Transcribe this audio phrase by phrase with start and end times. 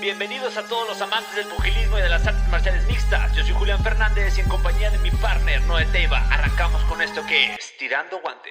[0.00, 3.34] Bienvenidos a todos los amantes del pugilismo y de las artes marciales mixtas.
[3.34, 7.20] Yo soy Julián Fernández y en compañía de mi partner Noé Teiva arrancamos con esto
[7.26, 8.50] que es Tirando Guante.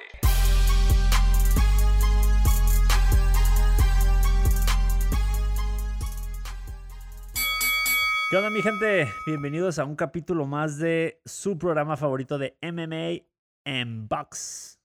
[8.30, 9.08] ¿Qué onda mi gente?
[9.24, 13.24] Bienvenidos a un capítulo más de su programa favorito de MMA
[13.64, 14.78] en Box.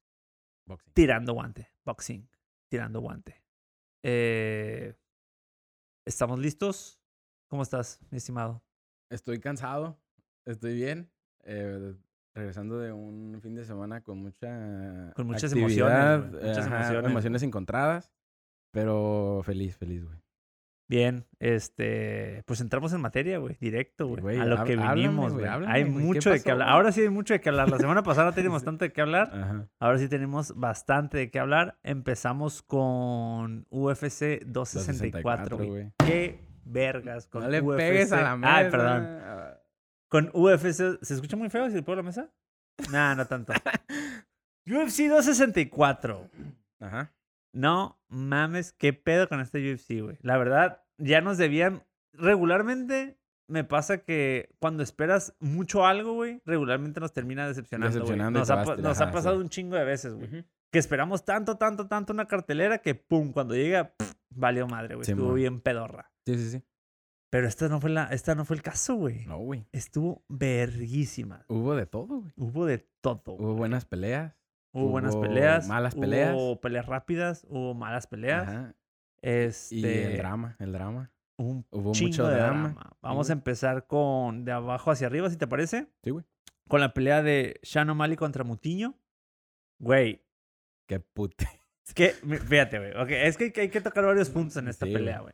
[0.66, 0.94] Boxing.
[0.94, 1.70] Tirando guante.
[1.84, 2.30] Boxing.
[2.70, 3.44] Tirando guante.
[4.02, 4.94] Eh,
[6.06, 7.00] ¿Estamos listos?
[7.48, 8.62] ¿Cómo estás, mi estimado?
[9.10, 9.98] Estoy cansado,
[10.46, 11.10] estoy bien.
[11.46, 11.96] eh,
[12.36, 17.12] regresando de un fin de semana con mucha Con muchas actividad, emociones, muchas ajá, emociones.
[17.12, 18.12] emociones encontradas,
[18.72, 20.23] pero feliz, feliz, güey.
[20.90, 25.84] Bien, este, pues entramos en materia, güey, directo, güey, a lo que vinimos, güey, Hay
[25.84, 26.52] güey, ¿qué mucho de qué pasó?
[26.52, 26.70] hablar.
[26.70, 27.70] Ahora sí hay mucho de qué hablar.
[27.70, 28.66] La semana pasada teníamos Sí.
[28.66, 29.30] tanto de qué hablar.
[29.34, 29.68] Ajá.
[29.80, 31.80] Ahora sí tenemos bastante de qué hablar.
[31.84, 35.92] Empezamos con UFC 264, güey.
[36.06, 37.78] Qué vergas con No le UFC.
[37.78, 38.56] pegues a la mesa.
[38.58, 39.08] Ay, perdón.
[40.10, 41.00] Con UFC.
[41.02, 42.30] ¿Se escucha muy feo si le pego a la mesa?
[42.92, 43.54] Nah, no tanto.
[44.68, 46.30] UFC 264.
[46.82, 47.12] Ajá.
[47.54, 50.18] No mames, qué pedo con este UFC, güey.
[50.22, 51.84] La verdad, ya nos debían.
[52.14, 57.94] Regularmente me pasa que cuando esperas mucho algo, güey, regularmente nos termina decepcionando.
[57.94, 59.42] Decepcionando Nos, ha, nos ha pasado sí.
[59.42, 60.46] un chingo de veces, güey.
[60.72, 65.06] Que esperamos tanto, tanto, tanto una cartelera que pum, cuando llega, pff, valió madre, güey.
[65.06, 66.12] Sí, Estuvo bien pedorra.
[66.26, 66.64] Sí, sí, sí.
[67.30, 69.26] Pero esta no fue la, esta no fue el caso, güey.
[69.26, 69.68] No, güey.
[69.72, 71.46] Estuvo verguísima.
[71.48, 72.34] Hubo de todo, güey.
[72.38, 73.34] Hubo de todo.
[73.34, 74.36] Hubo buenas peleas.
[74.74, 75.68] Hubo buenas peleas.
[75.68, 76.34] malas peleas.
[76.36, 77.46] Hubo peleas rápidas.
[77.50, 78.48] Hubo malas peleas.
[78.48, 78.76] Ajá.
[79.22, 81.12] Este, Y el drama, el drama.
[81.38, 82.70] Un Hubo mucho de drama.
[82.70, 82.98] drama.
[83.02, 85.88] Vamos a empezar con de abajo hacia arriba, si te parece.
[86.04, 86.26] Sí, güey.
[86.68, 88.98] Con la pelea de Shannon O'Malley contra Mutiño.
[89.80, 90.24] Güey,
[90.88, 91.46] Qué puta.
[91.88, 92.92] es que, fíjate, güey.
[92.92, 95.34] ok, es que hay que- tocar varios puntos en esta Sí, pelea, güey.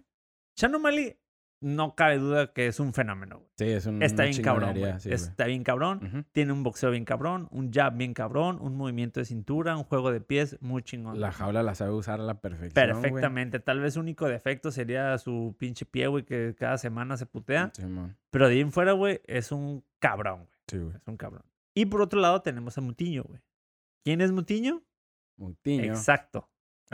[0.57, 1.17] Shannon O'Malley,
[1.61, 3.49] no cabe duda que es un fenómeno, güey.
[3.57, 4.73] Sí, es un, Está una bien cabrón, güey.
[4.75, 5.15] chingonería, sí, güey.
[5.21, 6.25] Está bien cabrón.
[6.31, 10.11] Tiene un boxeo bien cabrón, un jab bien cabrón, un movimiento de cintura, un juego
[10.11, 11.19] de pies muy chingón.
[11.19, 12.72] La jaula la sabe usar a la perfección.
[12.89, 13.01] güey.
[13.01, 13.59] Perfectamente.
[13.59, 17.72] Tal vez único defecto sería su pinche pie, güey, que cada semana se putea.
[17.75, 18.16] Simón.
[18.29, 20.57] Pero de ahí en fuera, güey, es un cabrón, güey.
[20.67, 20.95] Sí, güey.
[20.95, 21.44] Es un cabrón.
[21.73, 23.41] Y por otro lado tenemos a Mutiño, güey.
[24.03, 24.81] ¿Quién es Mutiño?
[25.38, 25.84] Mutiño.
[25.84, 26.50] Exacto.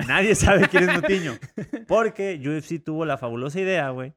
[0.07, 1.33] Nadie sabe quién es Mutiño.
[1.87, 4.13] Porque UFC tuvo la fabulosa idea, güey,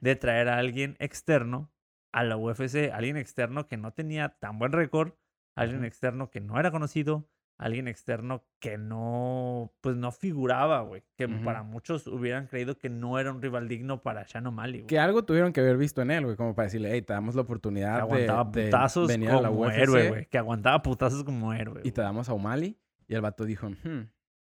[0.00, 1.72] De traer a alguien externo
[2.12, 2.90] a la UFC.
[2.92, 5.12] Alguien externo que no tenía tan buen récord.
[5.56, 7.26] Alguien externo que no era conocido.
[7.58, 11.04] Alguien externo que no, pues no figuraba, güey.
[11.16, 14.86] Que para muchos hubieran creído que no era un rival digno para Shannon O'Malley, güey.
[14.88, 17.34] Que algo tuvieron que haber visto en él, güey, como para decirle, hey, te damos
[17.36, 20.26] la Que oportunidad de, aguantaba de putazos venir a la UFC héroe, güey.
[20.26, 21.82] Que aguantaba putazos como héroe.
[21.84, 22.78] y te damos a O'Malley.
[23.06, 24.08] Y el vato dijo, "Hmm,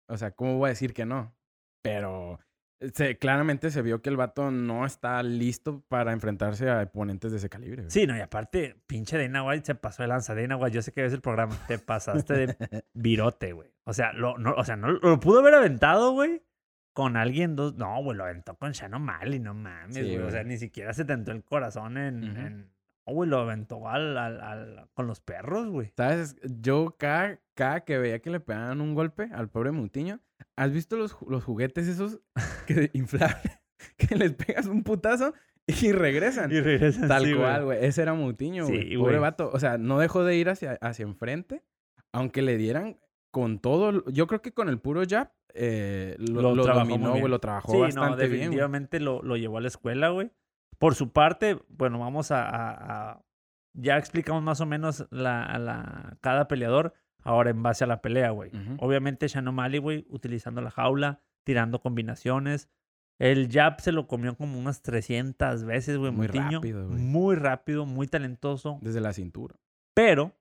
[0.07, 1.35] o sea, ¿cómo voy a decir que no?
[1.81, 2.39] Pero
[2.93, 7.37] se, claramente se vio que el vato no está listo para enfrentarse a oponentes de
[7.37, 7.81] ese calibre.
[7.83, 7.91] güey.
[7.91, 10.33] Sí, no, y aparte, pinche Dana White se pasó de lanza.
[10.35, 11.55] Dana White, yo sé que ves el programa.
[11.67, 12.55] Te pasaste de
[12.93, 13.69] virote, güey.
[13.83, 16.41] O sea, lo, no, o sea, no lo pudo haber aventado, güey.
[16.93, 17.75] Con alguien, dos.
[17.75, 20.17] No, güey, lo aventó con Shannon Mali, no mames, Sí, güey.
[20.19, 22.69] O sea, ni siquiera se tentó el corazón en-
[23.05, 25.91] No, güey, lo aventó al, al, al- con los perros, güey.
[25.97, 26.35] ¿Sabes?
[26.61, 30.19] Yo cada, cada que veía que le pegaban un golpe al pobre Mutiño,
[30.55, 32.19] ¿has visto los, los juguetes esos
[32.67, 33.59] que inflables?
[33.97, 35.33] Que les pegas un putazo
[35.65, 36.51] y regresan.
[36.51, 37.85] Y regresan Tal sí, cual, güey.
[37.85, 38.97] Ese era Mutiño, Sí, güey.
[38.97, 39.19] Pobre güey.
[39.21, 39.49] vato.
[39.53, 41.63] O sea, no dejó de ir hacia, hacia enfrente,
[42.11, 42.99] aunque le dieran
[43.31, 44.03] con todo.
[44.11, 47.19] Yo creo que con el puro jab eh, lo, Lo dominó, bien.
[47.21, 47.31] güey.
[47.31, 48.39] Lo trabajó Sí, no, bastante bien, güey.
[48.39, 50.29] definitivamente lo, lo llevó a la escuela, güey.
[50.77, 53.21] Por su parte, bueno, vamos a, a- a-
[53.73, 56.93] Ya explicamos más o menos la, la, cada peleador
[57.29, 58.51] ahora en base a la pelea, güey.
[58.79, 62.69] Obviamente Shannon Mali, güey, utilizando la jaula, tirando combinaciones.
[63.19, 66.11] El jab se lo comió como unas 300 veces, güey.
[66.11, 66.51] Muy Mutiño.
[66.59, 66.99] rápido, güey.
[66.99, 68.79] Muy rápido, muy talentoso.
[68.81, 69.55] Desde la cintura.
[69.93, 70.33] Pero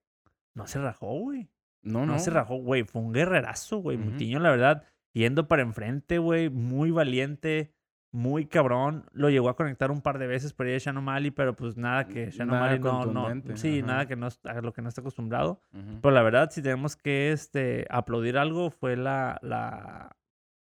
[0.55, 1.51] no se rajó, güey.
[1.83, 2.19] No, No, no.
[2.19, 2.85] se rajó, güey.
[2.85, 3.97] Fue un guerrerazo, güey.
[3.99, 4.11] Ujú.
[4.13, 6.51] Mutiño, la verdad, yendo para enfrente, güey.
[6.51, 7.75] Muy valiente,
[8.13, 9.05] muy cabrón.
[9.13, 11.77] Lo llegó a conectar un par de veces por ahí de Shannon Mali, pero pues
[11.77, 13.57] nada que Shannon Mali no, no.
[13.57, 13.87] Sí, ajá.
[13.87, 15.61] nada que no, a lo que no está acostumbrado.
[16.01, 20.17] Pero la verdad, si tenemos que este, aplaudir algo, fue la, la,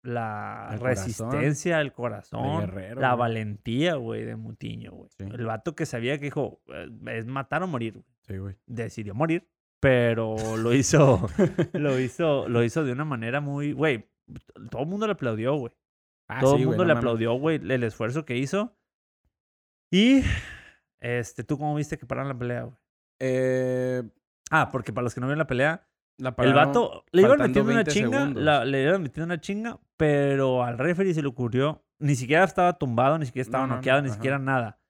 [0.02, 3.18] la El corazón resistencia, el corazón, guerrero, la güey.
[3.20, 5.10] valentía, güey, de Mutiño, güey.
[5.18, 5.24] Sí.
[5.32, 8.04] El vato que sabía que dijo, "Eh, es matar o morir, güey.
[8.26, 8.56] Sí, güey.
[8.66, 9.48] Decidió morir,
[9.80, 11.28] pero lo hizo,
[11.72, 14.08] lo hizo, lo hizo de una manera muy, güey,
[14.70, 15.72] todo el mundo le aplaudió, güey.
[16.28, 16.98] Ah, todo sí, el güey, mundo no le mames.
[17.04, 18.76] aplaudió, güey, el esfuerzo que hizo.
[19.90, 20.22] Y,
[21.00, 22.76] este, ¿tú cómo viste que pararon la pelea, güey?
[23.20, 24.02] Eh,
[24.50, 25.86] Ah, porque para los que no vieron la pelea,
[26.18, 29.78] la el vato le iban metiendo una 20 chinga, la- le iban metiendo una chinga,
[29.98, 33.76] pero al referee se le ocurrió ni siquiera estaba tumbado, ni siquiera estaba No, no,
[33.76, 34.14] noqueado, no, ni ajá.
[34.16, 34.80] siquiera nada.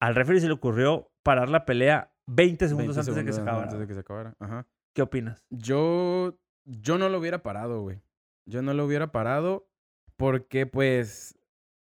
[0.00, 3.40] Al referee se le ocurrió parar la pelea 20 segundos 20 antes de que se
[3.40, 3.64] acabara.
[3.64, 4.36] Antes de que se acabara.
[4.38, 4.66] Ajá.
[4.94, 5.44] ¿Qué opinas?
[5.50, 8.00] Yo, yo no lo hubiera parado, güey.
[8.48, 9.68] Yo no lo hubiera parado
[10.22, 11.36] porque, pues,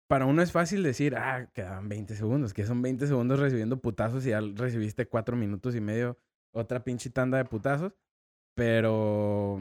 [0.07, 4.25] para uno es fácil decir, ah, quedaban 20 segundos, que son 20 segundos recibiendo putazos
[4.25, 6.17] y ya recibiste 4 minutos y medio
[6.51, 7.93] otra pinche tanda de putazos.
[8.55, 9.59] Pero...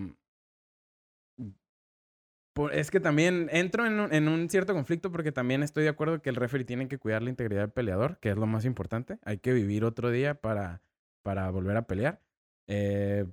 [2.55, 5.91] por- es que también entro en un, en un cierto conflicto porque también estoy de
[5.91, 8.65] acuerdo que el referee tiene que cuidar la integridad del peleador, que es lo más
[8.65, 9.19] importante.
[9.25, 10.81] Hay que vivir otro día para,
[11.23, 12.23] para volver a pelear.
[12.67, 13.27] Eh,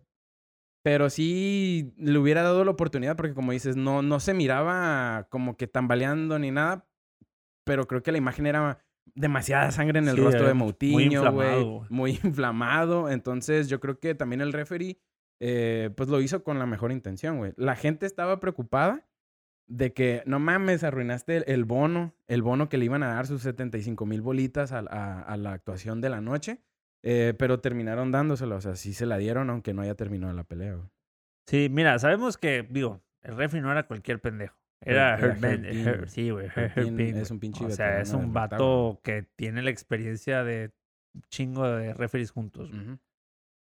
[0.84, 5.56] pero sí le hubiera dado la oportunidad porque como dices, no, no se miraba como
[5.58, 6.88] que tambaleando ni nada,
[7.64, 8.80] pero creo que la imagen era
[9.14, 11.82] demasiada sangre en el Sí, rostro de Moutinho, güey.
[11.90, 13.10] Muy inflamado.
[13.10, 15.00] Entonces yo creo que también el referee
[15.40, 17.54] eh, pues lo hizo con la mejor intención, güey.
[17.58, 19.08] La gente estaba preocupada
[19.68, 23.26] de que, no mames, arruinaste el, el bono, el bono que le iban a dar
[23.26, 26.62] sus 75 mil bolitas a, a- a la actuación de la noche.
[27.04, 30.44] Eh, pero terminaron dándoselo, o sea, sí se la dieron aunque no haya terminado la
[30.44, 30.88] pelea, güey.
[31.48, 34.56] Sí, mira, sabemos que, digo, el referee no era cualquier pendejo.
[34.84, 36.48] Era Era Herb Ben- Herb Herb- sí, güey.
[36.56, 40.72] Herb es un pinche O sea, es un vato que tiene la experiencia de
[41.30, 42.72] chingo de referees juntos.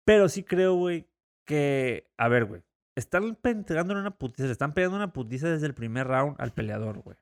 [0.06, 1.08] Pero sí creo, güey,
[1.46, 2.10] que.
[2.18, 2.62] A ver, güey.
[2.96, 7.00] Están pegando una putiza, le están pegando una putiza desde el primer round al peleador,
[7.00, 7.18] güey.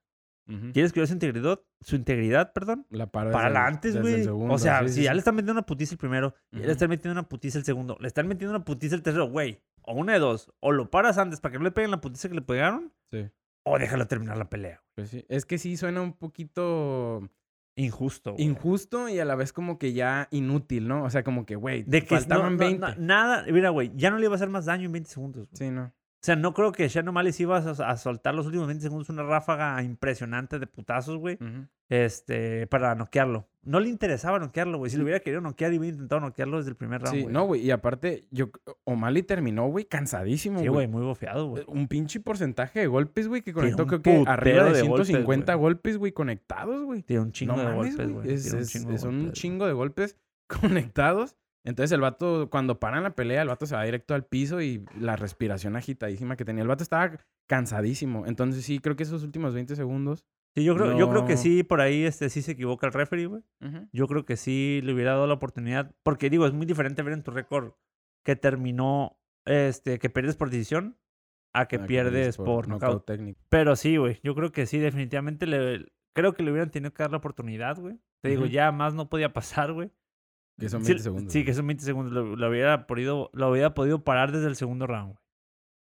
[0.48, 0.72] Ujú.
[0.74, 1.60] ¿Quieres que su integridad?
[1.82, 2.86] Su integridad, perdón.
[2.90, 4.50] La para Para desde el- antes, güey.
[4.50, 5.16] O sea, sí, si sí, ya sí.
[5.16, 7.98] le están metiendo una putiza el primero, ya le están metiendo una putiza el segundo,
[8.00, 9.62] le están metiendo una putiza el tercero, güey.
[9.82, 10.52] O una de dos.
[10.60, 13.30] O lo paras antes para que no le peguen la putiza que le pegaron, Sí,
[13.64, 14.82] o déjalo terminar la pelea.
[14.96, 15.26] pues sí.
[15.30, 17.30] Es que sí suena un poquito
[17.76, 18.34] Injusto.
[18.34, 18.44] güey.
[18.44, 21.04] injusto y a la vez como que ya inútil, ¿no?
[21.04, 22.80] O sea, como que, güey, De que no- faltaban no- 20.
[22.80, 25.48] no- nada, mira, güey, ya no le iba a hacer más daño en 20 segundos.
[25.50, 25.58] güey.
[25.58, 25.94] Sí, no.
[26.20, 29.08] O sea, no creo que Shannon Malice iba a, a soltar los últimos 20 segundos
[29.10, 31.38] una ráfaga impresionante de putazos, güey.
[31.90, 33.48] Este, para noquearlo.
[33.64, 34.90] No le interesaba noquearlo, güey.
[34.90, 37.34] Si lo hubiera querido noquear, hubiera intentado noquearlo desde el primer round, Sí, güey.
[37.34, 37.62] no, güey.
[37.62, 38.50] Y aparte, yo,
[38.86, 40.74] O'Malley terminó, güey, cansadísimo, Sí, güey.
[40.74, 41.64] güey, muy bofeado, güey.
[41.68, 45.54] Un pinche porcentaje de golpes, güey, que conectó creo que arriba de de golpes, 150
[45.54, 45.62] güey.
[45.62, 47.04] golpes, güey, conectados, güey.
[47.04, 48.34] Tiene un chingo no de golpes, güey.
[48.34, 49.32] Es, un es- de güey.
[49.34, 50.18] chingo de golpes
[50.48, 51.36] conectados.
[51.68, 54.86] Entonces el vato, cuando paran la pelea, el vato se va directo al piso y
[54.98, 56.62] la respiración agitadísima que tenía.
[56.62, 58.26] El vato estaba cansadísimo.
[58.26, 60.26] Entonces sí, creo que esos últimos 20 segundos.
[60.56, 63.26] Sí, yo creo, yo creo que sí, por ahí este, sí se equivoca el referee,
[63.26, 63.44] güey.
[63.92, 65.94] Yo creo que sí le hubiera dado la oportunidad.
[66.04, 67.74] Porque digo, es muy diferente ver en tu récord
[68.24, 70.98] que terminó, este, que pierdes por decisión
[71.52, 73.06] a que pierdes por, knockout.
[73.06, 73.42] técnico.
[73.50, 74.22] Pero sí, güey.
[74.24, 75.86] Yo creo que sí, definitivamente le.
[76.14, 78.00] Creo que le hubieran tenido que dar la oportunidad, güey.
[78.22, 79.92] Te digo, ya más no podía pasar, güey.
[80.60, 81.34] Que son Sí, 20 segundos.
[81.34, 82.12] Sí, que son 20 segundos.
[82.14, 85.24] Lo, lo hubiera podido, lo hubiera podido parar desde el segundo round, güey.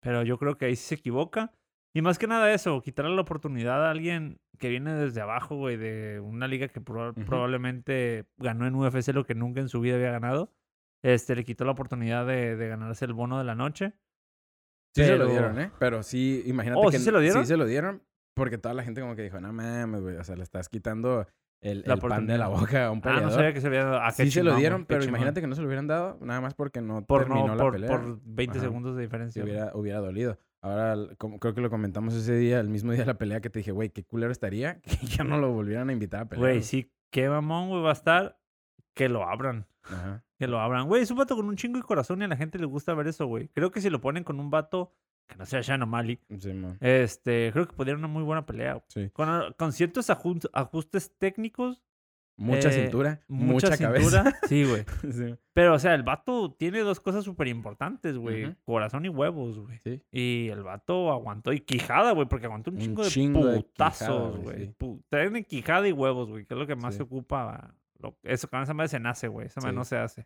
[0.01, 1.51] Pero yo creo que ahí sí se equivoca.
[1.95, 5.75] Y más que nada eso, quitarle la oportunidad a alguien que viene desde abajo, güey,
[5.77, 7.25] de una liga que proba- Ujú.
[7.25, 10.51] probablemente ganó en UFC lo que nunca en su vida había ganado.
[11.03, 13.93] Este, le quitó la oportunidad de, de ganarse el bono de la noche.
[14.95, 15.71] Sí se lo Pero- dieron, ¿eh?
[15.79, 16.97] Pero sí, imagínate Oh, que...
[16.99, 17.43] ¿sí se lo dieron?
[17.43, 18.03] Sí se lo dieron.
[18.35, 20.15] Porque toda la gente como que dijo, no mames, güey.
[20.17, 21.27] O sea, le estás quitando
[21.61, 23.23] el, pan de la boca a un Ah, peleador.
[23.25, 23.99] no sabía que se había dado.
[24.01, 26.53] Ah, sí se lo dieron, pero imagínate que no se lo hubieran dado, nada más
[26.53, 27.89] porque no por, terminó no, la por, pelea.
[27.89, 28.67] por 20 Ajá.
[28.67, 29.43] segundos de diferencia.
[29.43, 30.37] hubiera, hubiera dolido.
[30.61, 33.49] Ahora, como, creo que lo comentamos ese día, el mismo día de la pelea, que
[33.49, 36.49] te dije, güey, qué culero estaría que ya no lo volvieran a invitar a pelear.
[36.51, 38.39] Güey, sí, qué mamón, güey, va a estar
[38.93, 39.67] que lo abran.
[39.83, 40.23] Ajá.
[40.37, 40.87] Que lo abran.
[40.87, 42.93] Güey, es un vato con un chingo de corazón y a la gente le gusta
[42.93, 43.47] ver eso, güey.
[43.49, 44.93] Creo que si lo ponen con un vato
[45.29, 46.77] que no sea Shannon Mali, Sí, man.
[46.81, 48.83] este, creo que podría una muy buena pelea.
[48.87, 49.09] Sí.
[49.11, 51.81] Con, con ciertos ajustes técnicos,
[52.41, 54.23] Mucha Eh, cintura, mucha, mucha, cintura.
[54.23, 54.39] cabeza.
[54.47, 54.85] Sí, güey.
[55.11, 55.35] sí.
[55.51, 58.55] Pero, o sea, el vato tiene dos cosas súper importantes, güey.
[58.63, 59.77] Corazón y huevos, güey.
[59.79, 60.01] Sí.
[60.09, 61.51] Y el vato aguantó.
[61.51, 64.73] Y quijada, güey, porque aguantó un chingo de chingo de putazos, güey,
[65.09, 67.75] Tienen quijada y huevos, güey, que es lo que más se ocupa.
[67.99, 69.47] lo- eso, con esa madre se nace, güey.
[69.47, 70.25] Esa madre no se hace.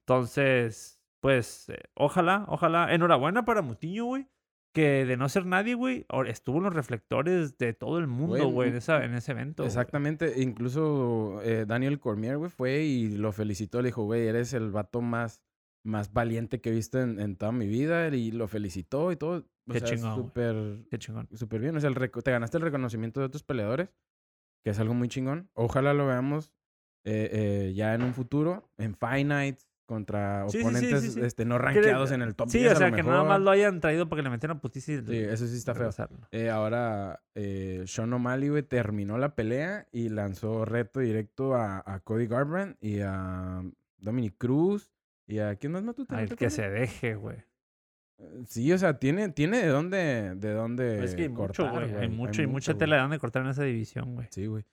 [0.00, 2.92] Entonces, pues, eh, ojalá, ojalá.
[2.92, 4.26] Enhorabuena para Mutiño, güey.
[4.72, 8.68] Que de no ser nadie, güey, estuvo en los reflectores de todo el mundo, Güey,
[8.68, 9.64] en, mm, esa, en ese evento.
[9.64, 10.40] Exactamente.
[10.42, 13.82] Incluso eh, Daniel Cormier, güey, fue y lo felicitó.
[13.82, 15.42] Le dijo, güey, eres el vato más,
[15.84, 18.08] más valiente que he visto en, en toda mi vida.
[18.08, 19.44] Y lo felicitó y todo.
[19.68, 21.28] O Qué sea, chingón, súper Qué chingón.
[21.34, 21.76] súper bien.
[21.76, 23.90] O sea, el te ganaste el reconocimiento de otros peleadores,
[24.64, 25.50] que es algo muy chingón.
[25.52, 26.52] Ojalá lo veamos
[27.04, 31.20] eh, eh, ya en un futuro, en Fight Nights, contra Sí, oponentes sí, sí.
[31.20, 33.78] Este, no rankeados en el top Sí, 10 o sea, que nada más lo hayan
[33.80, 35.90] traído para que le metieran putiza y Sí, eso sí está feo.
[36.30, 42.00] Eh, ahora, eh, Sean O'Malley, güey, terminó la pelea y lanzó reto directo a, a
[42.00, 43.62] Cody Garbrandt y a
[43.98, 44.90] Dominic Cruz
[45.26, 45.54] y a...
[45.56, 46.06] ¿Quién más mató?
[46.08, 47.44] Ay, que se deje, güey.
[48.46, 51.94] Sí, o sea, tiene, tiene de dónde, de dónde Es que hay mucho, güey.
[51.94, 52.78] Hay mucho, hay mucha güey.
[52.78, 54.28] tela de donde cortar en esa división, güey.
[54.30, 54.64] Sí, güey.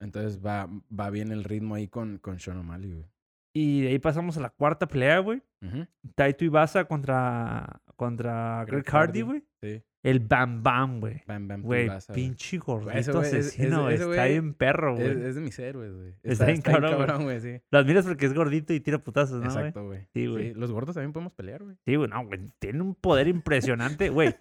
[0.00, 3.11] Entonces va, va bien el ritmo ahí con, con Sean O'Malley, güey.
[3.54, 5.42] Y de ahí pasamos a la cuarta pelea, güey.
[5.62, 9.44] Ujú, Taito Ibasa contra, contra Greg Greg Hardy, güey.
[9.62, 9.82] Sí.
[10.02, 11.22] El Bam Bam, güey.
[11.28, 15.06] Bam, bam, Güey, pinche gordito es- asesino, Está bien perro, güey.
[15.06, 16.14] Es, es de mis héroes, güey.
[16.24, 17.40] Está bien cabrón, güey.
[17.40, 17.60] sí.
[17.70, 19.44] Lo admiras porque es gordito y tira putazos, ¿no?
[19.46, 20.08] Exacto, güey.
[20.12, 20.54] Sí, güey.
[20.54, 21.76] Los gordos también podemos pelear, güey.
[21.84, 22.40] Sí, güey, no, güey.
[22.58, 24.34] Tiene un poder impresionante, güey.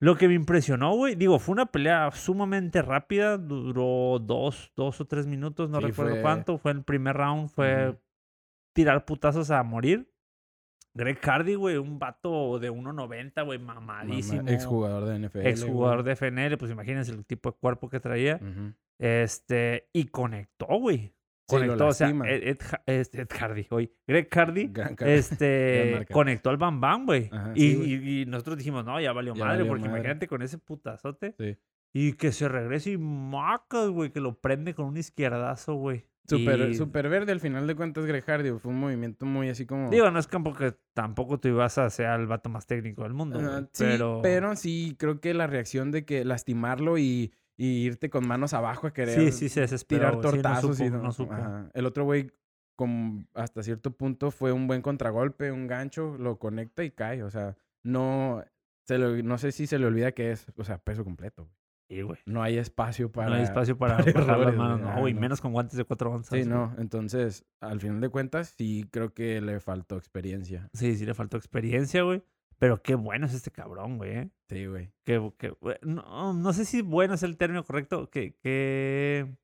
[0.00, 5.06] Lo que me impresionó, güey, digo, fue una pelea sumamente rápida, duró dos, dos o
[5.06, 6.58] tres minutos, no Sí, recuerdo fue- cuánto.
[6.58, 7.96] Fue el primer round, fue.
[8.74, 10.10] Tirar putazos a morir.
[10.96, 14.48] Greg Hardy, güey, un vato de 1.90, güey, mamadísimo.
[14.48, 15.46] Exjugador de NFL.
[15.46, 18.36] Exjugador de FNL, pues imagínense el tipo de cuerpo que traía.
[18.38, 18.74] güey.
[18.98, 20.98] Este, y conectó, güey.
[21.48, 22.08] Sí, Conectó, o sea.
[22.08, 23.92] Ed, Ed Ed Hardy, hoy.
[24.06, 27.28] Greg Hardy, Gran este, conectó al Bam Bam, güey.
[27.32, 27.92] Ajá, Y, sí, güey.
[27.92, 29.98] y- y nosotros dijimos, no, ya valió Ya madre, valió porque madre.
[30.00, 31.34] imagínate con ese putazote.
[31.38, 31.56] Sí.
[31.92, 36.06] Y que se regrese y macas, güey, que lo prende con un izquierdazo, güey.
[36.26, 38.50] Super, Y- super verde, al final de cuentas, Greg Hardy.
[38.58, 39.90] Fue un movimiento muy así como...
[39.90, 43.12] Digo, no es como que tampoco tú ibas a ser el vato más técnico del
[43.12, 43.38] mundo,
[43.72, 44.20] sí, pero...
[44.22, 44.56] pero...
[44.56, 48.92] sí, creo que la reacción de que lastimarlo y, y irte con manos abajo a
[48.92, 50.22] querer Sí, sí, se tirar güey.
[50.22, 51.34] Sí, no tortazos y supo, no, no supo.
[51.34, 51.70] ajá.
[51.74, 52.30] El otro güey,
[53.34, 57.22] hasta cierto punto, fue un buen contragolpe, un gancho, lo conecta y cae.
[57.22, 58.42] O sea, no,
[58.86, 61.48] se no sé si se le olvida que es, o sea, peso completo.
[61.88, 62.18] Sí, güey.
[62.26, 63.28] No hay espacio para...
[63.30, 64.94] no hay espacio para, para bajar las manos, güey.
[64.94, 65.20] no, güey, no.
[65.20, 66.30] menos con guantes de cuatro onzas.
[66.38, 66.48] Sí, güey.
[66.48, 66.74] no.
[66.78, 70.68] Entonces, al final de cuentas, sí creo que le faltó experiencia.
[70.72, 72.22] Sí, sí le faltó experiencia, güey.
[72.58, 74.12] Pero qué bueno es este cabrón, güey.
[74.16, 74.30] ¿eh?
[74.48, 74.92] Sí, güey.
[75.04, 78.08] Que, que- güey, no, no sé si bueno es el término correcto.
[78.08, 79.34] Que, que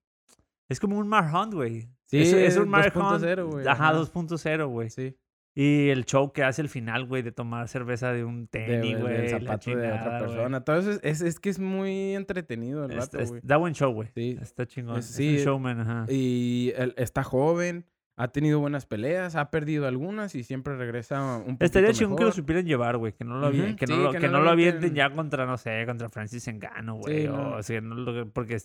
[0.68, 1.88] es como un Mar Hunt, güey.
[2.06, 3.52] Sí, es, un Mar 2.0, Hunt.
[3.52, 3.98] güey, Ajá, ajá.
[4.00, 4.90] 2.0, güey.
[4.90, 5.16] Sí.
[5.54, 8.92] Y el show que hace al final, güey, de tomar cerveza de un De- tenis,
[8.92, 9.22] del güey.
[9.22, 10.64] la zapato de otra persona.
[10.64, 13.40] Todo eso es, es, es que es muy entretenido el Es- es- güey.
[13.44, 14.08] da buen show, güey.
[14.14, 14.38] Sí.
[14.40, 14.98] Está chingón.
[14.98, 16.06] Es- Es, sí, un showman, ajá.
[16.08, 17.84] Y él está joven,
[18.22, 22.24] ha tenido buenas peleas, ha perdido algunas y siempre regresa un poquito Estaría chingón que
[22.24, 23.12] lo supieran llevar, güey.
[23.14, 24.50] Que no lo, avien- Ujú, que no sí, lo, que que no no lo lo
[24.50, 24.94] avienten avienten.
[24.96, 27.22] ya contra, no sé, contra Francis Engano, güey.
[27.22, 27.56] Sí, o, no.
[27.56, 28.58] o sea, no lo- porque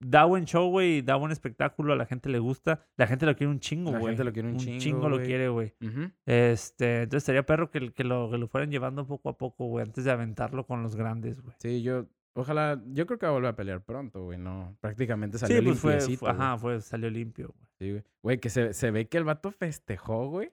[0.00, 1.02] da buen show, güey.
[1.02, 1.92] Da buen espectáculo.
[1.92, 2.80] A la gente le gusta.
[2.96, 4.12] La gente lo quiere un chingo, La güey.
[4.12, 5.26] gente lo quiere un chingo, lo güey.
[5.26, 5.74] quiere, güey.
[5.80, 6.10] Ujú.
[6.26, 9.84] Este, entonces estaría perro que, que, lo, que lo fueran llevando poco a poco, güey.
[9.84, 11.54] Antes de aventarlo con los grandes, güey.
[11.58, 15.38] Sí, yo, ojalá, yo creo que va a volver a pelear pronto, güey, no, prácticamente
[15.38, 16.42] salió Sí, pues fue, limpiecito, fue- güey.
[16.46, 17.66] ajá, fue, salió limpio, güey.
[17.78, 18.04] Sí, güey.
[18.22, 20.52] Güey, que se, se ve que el vato festejó, güey.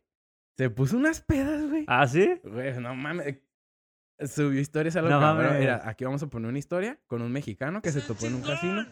[0.57, 1.85] Se puso unas pedas, güey.
[1.87, 2.39] ¿Ah, sí?
[2.43, 3.37] Güey, no mames.
[4.27, 5.45] Subió historias a lo No cabrón.
[5.47, 5.59] mames.
[5.61, 8.41] Mira, aquí vamos a poner una historia con un mexicano que se topó en un
[8.41, 8.85] casino.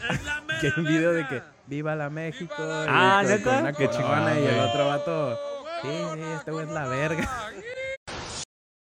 [0.60, 2.54] que hay un video de que viva la México.
[2.58, 3.44] Ah, ¿neta?
[3.44, 5.38] Con una corona chingón, y el otro vato.
[5.82, 7.28] Sí, sí, este güey es la verga.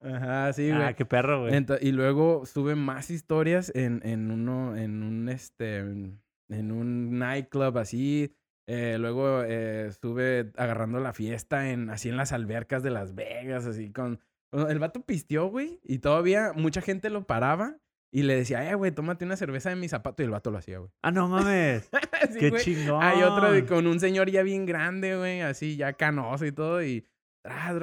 [0.02, 0.82] Ajá, sí, güey.
[0.82, 1.66] ah, qué perro, güey.
[1.80, 8.34] Y luego sube más historias en, en uno, en un este, en un nightclub así.
[8.66, 13.66] Eh, luego eh, sube agarrando la fiesta en, así en las albercas de Las Vegas,
[13.66, 14.20] así con...
[14.52, 17.76] El vato pisteó, güey, y todavía mucha gente lo paraba
[18.12, 20.58] y le decía, eh, güey, tómate una cerveza de mi zapato, y el vato lo
[20.58, 20.90] hacía, güey.
[21.02, 21.88] Ah, no mames.
[22.32, 22.62] Sí, qué güey.
[22.62, 23.02] chingón.
[23.02, 26.82] Hay otro de- con un señor ya bien grande, güey, así ya canoso y todo,
[26.82, 27.06] y...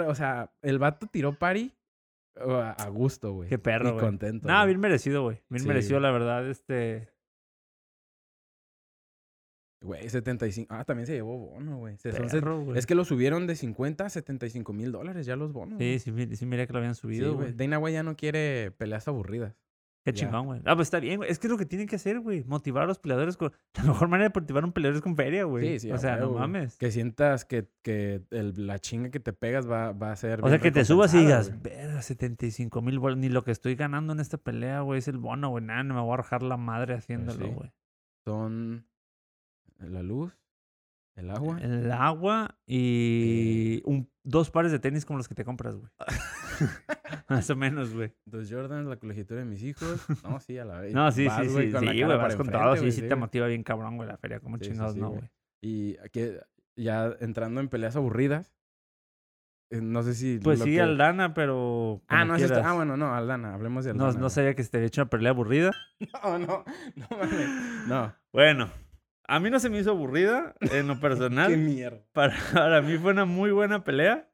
[0.08, 1.77] O sea, el vato tiró party o
[2.40, 3.50] a gusto, güey.
[3.50, 4.06] Qué perro, Y güey.
[4.06, 4.48] contento.
[4.48, 4.74] Nada, güey.
[4.74, 5.42] bien merecido, güey.
[5.50, 7.10] Bien Sí, merecido, la verdad, este...
[9.80, 10.74] Güey, 75.
[10.74, 11.96] Ah, también se llevó bono, güey.
[12.76, 15.78] Es que lo subieron de 50 a 75 mil dólares ya los bonos.
[15.78, 17.52] Sí, sí, sí, mira que lo habían Sí, subido, güey.
[17.52, 17.56] güey.
[17.56, 19.56] Dana White ya no quiere peleas aburridas.
[20.08, 20.62] Qué chingón, güey.
[20.64, 21.30] Ah, pues está bien, güey.
[21.30, 22.46] Es que es lo que tienen que hacer, güey.
[22.46, 23.52] Motivar a los peleadores con...
[23.76, 25.68] La mejor manera de motivar a un peleador es con feria, güey.
[25.68, 26.78] Sí, sí, O sea, no mames.
[26.78, 30.46] Que sientas que, que el- la chinga que te pegas va, va a ser.
[30.46, 33.18] O sea, que te subas y digas, verga, 75 mil bolas.
[33.18, 35.66] Ni lo que estoy ganando en esta pelea, güey, es el bono, güey.
[35.66, 37.52] Nada, no me voy a arrojar la madre haciéndolo, sí.
[37.52, 37.74] güey.
[38.24, 38.88] Son
[39.80, 40.38] la luz,
[41.16, 41.60] el agua.
[41.62, 45.92] El agua y un, dos pares de tenis como los que te compras, güey.
[47.30, 48.12] Más o menos, güey.
[48.26, 50.06] Dos Jordans, la colegiatura de mis hijos.
[50.24, 50.94] No, sí, a la vez.
[50.94, 51.72] No, sí, Vas, sí, sí.
[51.72, 52.76] Sí, güey, vas con enfrente, todo.
[52.78, 54.40] Sí, sí te motiva bien cabrón, güey, la feria.
[54.40, 55.30] Como Sí, sí, chingados, sí, no, güey.
[55.62, 56.22] Y aquí,
[56.76, 58.54] ya entrando en peleas aburridas.
[59.72, 60.40] eh, No sé si.
[60.40, 62.02] Pues sí, que- Aldana, pero.
[62.08, 62.62] Ah, no, es esto-.
[62.64, 64.20] Ah, bueno, no, Aldana, hablemos de No, Aldana.
[64.20, 64.32] no güey.
[64.32, 65.72] sabía que se te había hecho una pelea aburrida.
[66.24, 66.64] No, no,
[66.96, 67.50] no mames.
[67.88, 68.14] No.
[68.32, 68.70] Bueno,
[69.28, 71.50] a mí no se me hizo aburrida en lo personal.
[71.50, 72.00] Qué mierda.
[72.14, 74.30] para, para mí fue una muy buena pelea.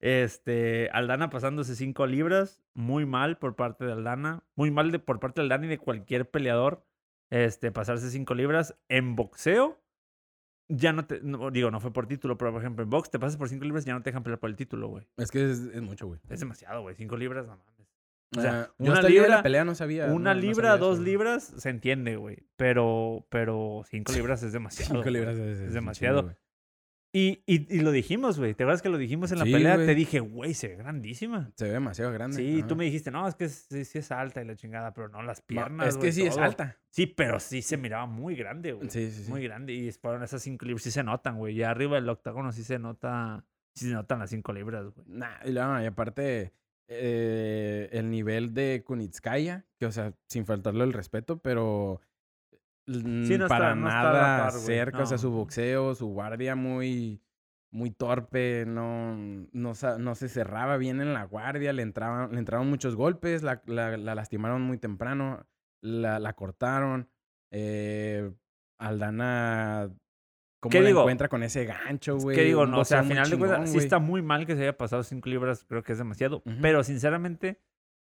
[0.00, 5.20] Este, Aldana pasándose 5 libras, muy mal por parte de Aldana, muy mal de, por
[5.20, 6.84] parte de Aldana y de cualquier peleador.
[7.30, 9.80] Este, pasarse 5 libras en boxeo.
[10.68, 11.20] ya no te.
[11.22, 13.64] no, digo, no fue por título, pero por ejemplo, en box te pasas por 5
[13.64, 15.06] libras ya no te dejan pelear por el título, güey.
[15.16, 16.20] Es que es, es mucho, güey.
[16.28, 16.94] Es demasiado, güey.
[16.94, 17.72] 5 libras, no mames.
[18.36, 20.06] O sea, yo una libra- la pelea no sabía.
[20.06, 22.46] Una no- no libra, sabía dos eso, libras, se entiende, güey.
[22.56, 24.94] Pero, pero 5 libras es demasiado.
[24.96, 26.34] Cinco libras es, demasiado.
[27.12, 28.54] Y, y, y lo dijimos, güey.
[28.54, 29.76] ¿Te acuerdas que lo dijimos en la Sí, pelea?
[29.76, 31.50] Te dije, güey, se ve grandísima.
[31.54, 32.36] Se ve demasiado grande.
[32.36, 32.66] Sí, ajá.
[32.66, 35.22] tú me dijiste, no, es que sí, sí es alta y la chingada, pero no
[35.22, 35.88] las piernas.
[35.88, 36.78] Es que sí es alta.
[36.90, 38.90] Sí, pero sí se miraba muy grande, güey.
[38.90, 39.30] Sí, sí, sí.
[39.30, 39.72] Muy grande.
[39.72, 41.54] Y fueron esas 5 libras, sí se notan, güey.
[41.54, 43.44] Ya arriba del octágono sí se nota,
[43.74, 45.06] sí se notan las 5 libras, güey.
[45.08, 46.52] Nah, y, aparte,
[46.88, 52.00] eh, el nivel de Kunitskaya, que, o sea, sin faltarle el respeto, pero
[52.86, 55.20] Sí, no para no está la nada par, cerca, o sea, no.
[55.22, 57.20] su boxeo, su guardia muy,
[57.72, 59.16] muy torpe, no,
[59.52, 63.60] no, no se cerraba bien en la guardia, le entraban, le entraban muchos golpes, la,
[63.66, 65.46] la- la lastimaron muy temprano,
[65.82, 67.08] la, la cortaron,
[67.50, 68.32] eh,
[68.78, 69.90] Aldana...
[70.60, 71.00] ¿Cómo ¿Qué la digo?
[71.02, 72.34] encuentra con ese gancho, güey?
[72.34, 72.66] ¿Qué digo?
[72.66, 75.02] No, o sea, al final de cuentas, sí está muy mal que se haya pasado
[75.02, 76.38] 5 libras, creo que es demasiado.
[76.46, 76.56] Ujú.
[76.62, 77.60] Pero sinceramente,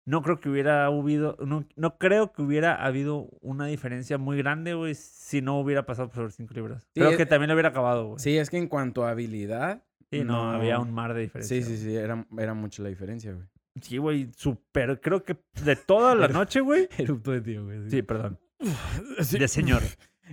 [0.06, 4.72] no creo que hubiera habido, no, no creo que hubiera habido una diferencia muy grande,
[4.74, 6.84] güey, si no hubiera pasado por 5 libras.
[6.94, 8.18] Sí, creo es- que también lo hubiera acabado, güey.
[8.20, 9.82] Sí, es que en cuanto a habilidad.
[10.10, 11.56] Sí, no, había un mar de diferencia.
[11.56, 13.46] Sí, sí, sí, era, era mucho la diferencia, güey.
[13.82, 15.00] Sí, güey, súper.
[15.00, 16.88] Creo que de toda la noche, güey.
[16.96, 17.90] Erupto de tío, güey.
[17.90, 18.38] Sí, perdón.
[19.20, 19.38] Sí.
[19.38, 19.82] De señor.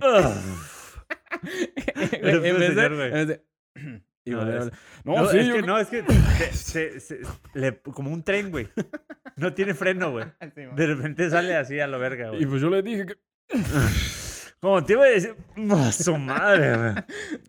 [2.12, 3.44] En vez de-
[4.24, 4.70] y No, es-.
[5.04, 6.02] No, No, sí, es que no, es que
[6.52, 7.20] se- se- se-
[7.54, 8.68] le- como un tren, güey.
[9.36, 10.26] No tiene freno, güey.
[10.76, 12.46] De repente sale así a lo verga, Y güey.
[12.46, 13.14] pues yo le dije que.
[14.60, 15.36] Como te iba a decir,
[15.72, 16.94] ¡a su madre, güey!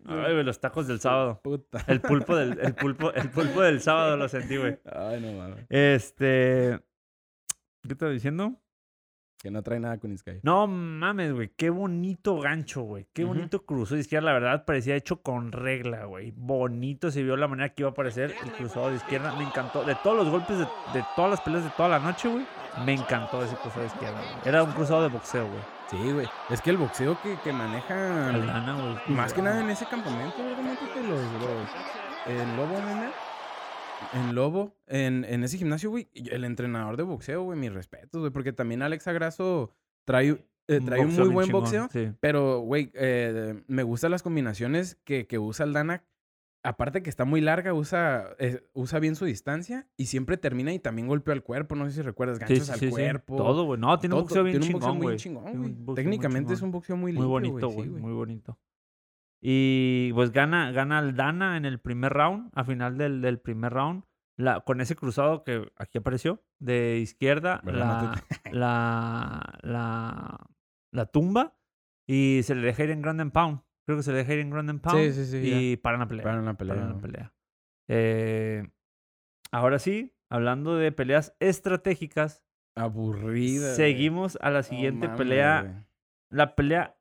[0.04, 1.40] Ay, güey, los tacos del sábado.
[1.42, 1.82] Puta.
[1.86, 4.78] El pulpo del, el pulpo, el pulpo del sábado lo sentí, güey.
[4.84, 5.64] Ay, no mames.
[5.70, 6.78] Este.
[7.84, 8.60] ¿Qué estaba diciendo?
[9.38, 10.40] Que no trae nada con Iskai.
[10.42, 11.50] No mames, güey.
[11.56, 13.06] Qué bonito gancho, güey.
[13.12, 14.26] Qué bonito cruzado de izquierda.
[14.26, 16.32] La verdad parecía hecho con regla, güey.
[16.34, 19.34] Bonito se vio la manera que iba a aparecer el cruzado de izquierda.
[19.36, 19.84] Me encantó.
[19.84, 20.64] De todos los golpes de,
[20.94, 22.46] de todas las peleas de toda la noche, güey.
[22.84, 24.16] Me encantó ese cruzado de izquierda.
[24.18, 24.48] güey.
[24.48, 25.60] Era un cruzado de boxeo, güey.
[25.90, 26.26] Sí, güey.
[26.50, 28.32] Es que el boxeo que, que maneja.
[28.32, 29.16] Güey.
[29.16, 30.38] Más que nada en ese campamento.
[30.38, 31.70] Métete los, los.
[32.26, 33.10] El lobo, nena.
[34.12, 36.08] En Lobo, en, en ese gimnasio, güey.
[36.14, 38.32] El entrenador de boxeo, güey, mis respetos, güey.
[38.32, 39.70] Porque también Alex Agraso
[40.04, 41.88] trae, eh, trae un muy buen chingón, boxeo.
[41.92, 42.12] Sí.
[42.20, 46.04] Pero, güey, eh, me gustan las combinaciones que, que usa Aldana.
[46.62, 50.80] Aparte que está muy larga, usa, eh, usa bien su distancia y siempre termina y
[50.80, 51.76] también golpea al cuerpo.
[51.76, 53.36] No sé si recuerdas, ganchos sí, al sí, cuerpo.
[53.36, 53.78] Todo, güey.
[53.80, 55.16] No, tiene un boxeo bien tiene un boxeo chingón, muy güey.
[55.16, 55.72] chingón, güey.
[55.74, 57.88] muy Técnicamente es un boxeo muy Muy limpio, bonito, sí, güey.
[57.88, 58.58] muy bonito.
[59.48, 64.02] Y pues gana, gana Aldana en el primer round, a final del, del primer round.
[64.36, 68.16] La, con ese cruzado que aquí apareció, de izquierda, ¿Verdad,
[68.50, 70.46] la, la, la,
[70.90, 71.56] la tumba
[72.08, 73.60] y se le deja ir en ground and pound.
[73.86, 76.00] Creo que se le deja ir en ground and pound Sí, sí, sí, y paran
[76.00, 76.24] la pelea.
[76.24, 76.74] Para una pelea.
[76.74, 77.34] paran la pelea.
[77.86, 78.68] Eh,
[79.52, 83.76] ahora sí, hablando de peleas estratégicas, Aburrida.
[83.76, 85.86] seguimos a la siguiente pelea.
[86.30, 86.96] La pelea...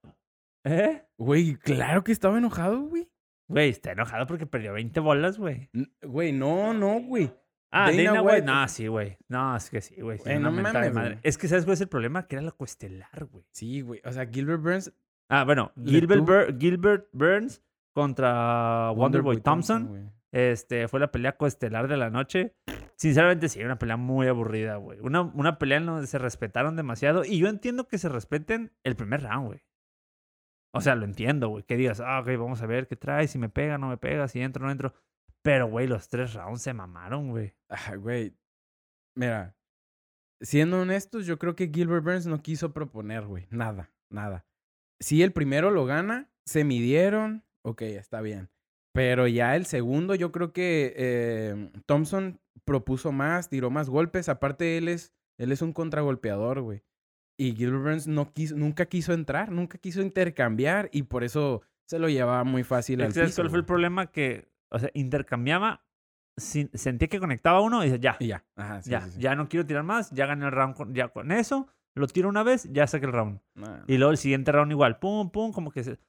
[0.65, 1.03] ¿Eh?
[1.17, 3.09] Güey, claro que estaba enojado, güey.
[3.47, 5.69] Güey, está enojado porque perdió 20 bolas, güey.
[5.73, 7.31] N- Güey, no, no, güey.
[7.71, 8.21] Ah, Dana.
[8.21, 9.17] White- No, sí, güey.
[9.27, 10.17] No, es que sí, güey.
[10.17, 11.09] sí, Güey, una no mentada de mames, madre.
[11.15, 11.19] güey.
[11.23, 12.25] Es que, ¿sabes cuál es el problema?
[12.27, 13.45] Que era la coestelar, güey.
[13.51, 14.01] Sí, güey.
[14.05, 14.93] O sea, Gilbert Burns.
[15.29, 17.61] Ah, bueno, Le Gilbert, tuvo- Bur- Gilbert Burns
[17.93, 19.87] contra Wonderboy Thompson.
[19.87, 20.03] güey.
[20.31, 22.55] Este, fue la pelea coestelar de la noche.
[22.97, 24.99] Sinceramente, sí, una pelea muy aburrida, güey.
[25.01, 27.23] Una, una pelea en donde se respetaron demasiado.
[27.25, 29.63] Y yo entiendo que se respeten el primer round, güey.
[30.75, 31.63] O sea, lo entiendo, güey.
[31.63, 34.27] Que digas, ah, ok, vamos a ver qué trae, si me pega, no me pega,
[34.27, 34.93] si entro, no entro.
[35.41, 37.53] Pero, güey, los tres rounds se mamaron, güey.
[37.69, 38.35] Ah, güey.
[39.15, 39.55] Mira,
[40.41, 43.47] siendo honestos, yo creo que Gilbert Burns no quiso proponer, güey.
[43.51, 44.45] Nada, nada.
[44.99, 48.49] Si el primero lo gana, se midieron, ok, está bien.
[48.93, 54.27] Pero ya el segundo, yo creo que eh, Thompson propuso más, tiró más golpes.
[54.27, 56.83] Aparte, él es, él es un contragolpeador, güey.
[57.37, 61.99] Y Gilbert Burns no quiso, nunca quiso entrar, nunca quiso intercambiar y por eso se
[61.99, 63.41] lo llevaba muy fácil al ¿Sabes piso.
[63.41, 64.07] cuál fue el problema?
[64.11, 65.85] Que, o sea, intercambiaba,
[66.37, 69.19] sin- sentía que conectaba uno y dice, ya, Y ya, ajá, sí, ya, sí, sí.
[69.21, 72.29] ya no quiero tirar más, ya gané el round con, ya con eso, lo tiro
[72.29, 73.39] una vez, ya saqué el round.
[73.55, 75.99] No, Y luego el siguiente round igual, pum, pum, como que se-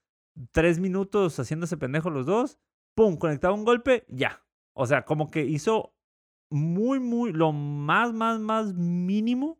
[0.52, 2.58] tres minutos haciéndose pendejo los dos,
[2.94, 4.42] pum, conectaba un golpe, ya.
[4.74, 5.94] O sea, como que hizo
[6.50, 9.58] muy, muy, lo más, más, más mínimo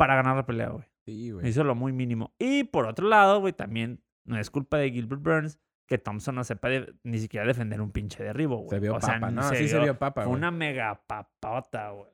[0.00, 0.84] para ganar la pelea, güey.
[1.04, 1.46] sí, güey.
[1.48, 2.34] Hizo lo muy mínimo.
[2.38, 6.44] Y por otro lado, güey, también no es culpa de Gilbert Burns que Thompson no
[6.44, 8.70] sepa de- ni siquiera defender un pinche derribo, güey.
[8.70, 10.38] Se vio o sea, papa, no, sí se vio papa, Fue güey.
[10.38, 12.10] una mega papota, güey.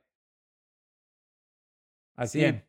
[2.17, 2.65] ¿A Sí, quién?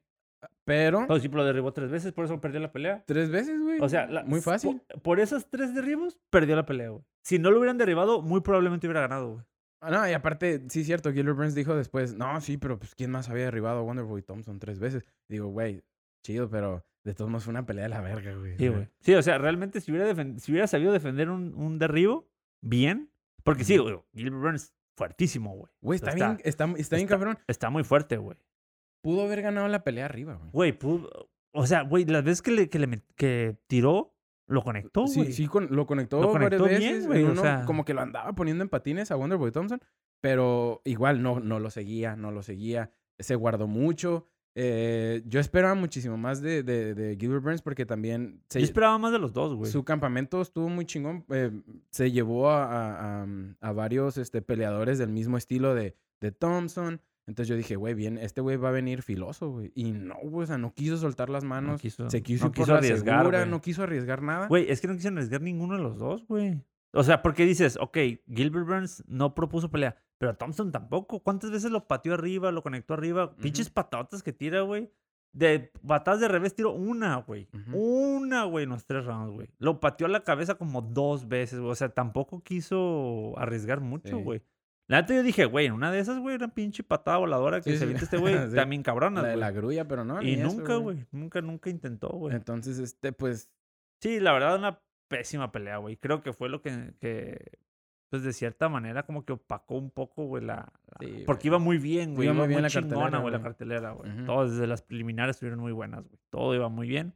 [0.65, 3.03] Pero Todo sí, lo derribó tres veces, por eso perdió la pelea.
[3.08, 3.80] tres veces, güey.
[3.82, 4.82] O sea, la- muy fácil.
[4.89, 7.03] Por, por esos tres derribos, perdió la pelea, güey.
[7.23, 9.45] Si no lo hubieran derribado, muy probablemente hubiera ganado, güey.
[9.79, 12.95] Ah, no, y aparte, sí es cierto, Gilbert Burns dijo después, no, sí, pero pues
[12.95, 15.03] ¿quién más había derribado a Wonderboy Thompson tres veces?
[15.29, 15.83] Digo, güey,
[16.25, 18.57] chido, pero de todos modos fue una pelea de la verga, güey.
[18.57, 18.89] Sí, güey.
[19.01, 22.27] Sí, o sea, realmente si hubiera, si hubiera sabido defender un, un derribo,
[22.61, 23.11] bien.
[23.43, 25.71] Porque sí, güey, Gilbert Burns, fuertísimo, güey.
[25.81, 27.37] Güey, está, Está- bien, está, está bien está- cabrón.
[27.47, 28.37] Está muy fuerte, güey.
[29.03, 30.49] Pudo haber ganado la pelea arriba, güey.
[30.51, 34.16] Güey, pudo- o sea, güey, las veces que, le, que, le que tiró,
[34.47, 35.27] lo conectó, güey.
[35.27, 37.07] Sí, sí, con- lo conectó, Lo conectó varias bien, veces.
[37.07, 39.81] güey, o sea- Como que lo andaba poniendo en patines a Wonderboy Thompson,
[40.21, 42.91] pero igual no, no lo seguía, no lo seguía.
[43.19, 44.27] Se guardó mucho.
[44.60, 48.97] Eh, yo esperaba muchísimo más de, de, de Gilbert Burns porque también se, Yo esperaba
[48.97, 49.71] más de los dos, güey.
[49.71, 51.25] su campamento estuvo muy chingón.
[51.29, 51.51] eh,
[51.91, 53.27] se llevó a, a- a-
[53.62, 57.01] a varios este, peleadores del mismo estilo de, de Thompson.
[57.27, 59.71] Entonces yo dije, güey, bien, este güey va a venir filoso, güey.
[59.75, 61.81] Y no, güey, o sea, no quiso soltar las manos.
[61.81, 63.51] quiso- se quiso no quiso arriesgar, segura, güey.
[63.51, 64.47] no quiso arriesgar nada.
[64.47, 66.61] Güey, es que no quisieron arriesgar ninguno de los dos, güey.
[66.93, 71.19] O sea, porque dices, ok, Gilbert Burns no propuso pelea, pero Thompson tampoco.
[71.21, 73.35] ¿Cuántas veces lo pateó arriba, lo conectó arriba?
[73.35, 74.89] Pinches patadas que tira, güey.
[75.33, 77.49] De patadas de revés tiró una, güey.
[77.73, 79.49] Una, güey, en los tres rounds, güey.
[79.59, 81.71] Lo pateó a la cabeza como dos veces, güey.
[81.71, 84.23] O sea, tampoco quiso arriesgar mucho, Sí.
[84.89, 87.71] La neta yo dije, güey, en una de esas, güey, una pinche patada voladora que
[87.71, 87.84] Sí, se sí.
[87.84, 88.56] avienta este güey, Sí.
[88.56, 90.21] también cabrona, la de la grulla, pero no.
[90.21, 92.36] Y nunca, güey, nunca, nunca intentó, güey.
[92.36, 93.52] Entonces, este, pues,
[94.02, 95.97] Sí, la verdad, una pésima pelea, güey.
[95.97, 97.60] Creo que fue lo que, que,
[98.12, 100.71] pues de cierta manera, como que opacó un poco, güey, la...
[100.86, 101.58] la- Sí, porque güey.
[101.58, 102.28] iba muy bien, güey.
[102.28, 104.12] Iba muy bien muy la chingona, güey, la cartelera, güey.
[104.12, 104.26] Ujú.
[104.26, 106.19] Todas desde las preliminares estuvieron muy buenas, güey.
[106.30, 107.13] Todo iba muy bien.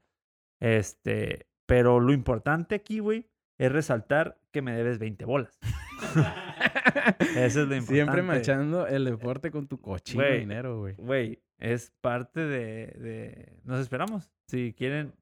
[0.59, 3.29] Este, pero lo importante aquí, güey,
[3.61, 5.59] es resaltar que me debes 20 bolas.
[7.35, 7.85] Eso es lo importante.
[7.85, 10.39] siempre machando el deporte con tu cochino Güey.
[10.39, 10.95] dinero, güey.
[10.95, 13.53] Güey, es parte de, de...
[13.63, 14.31] Nos esperamos.
[14.47, 15.13] Si quieren...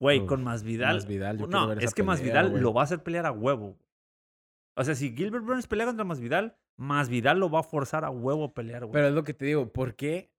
[0.00, 2.62] Güey, con yo quiero no, ver es que pelea, Masvidal güey.
[2.62, 3.76] lo va a hacer pelear a huevo.
[4.76, 8.44] O sea, si Gilbert Burns pelea contra Masvidal, Masvidal lo va a forzar a huevo
[8.44, 8.92] a pelear, güey.
[8.92, 10.30] Pero es lo que te digo, ¿por qué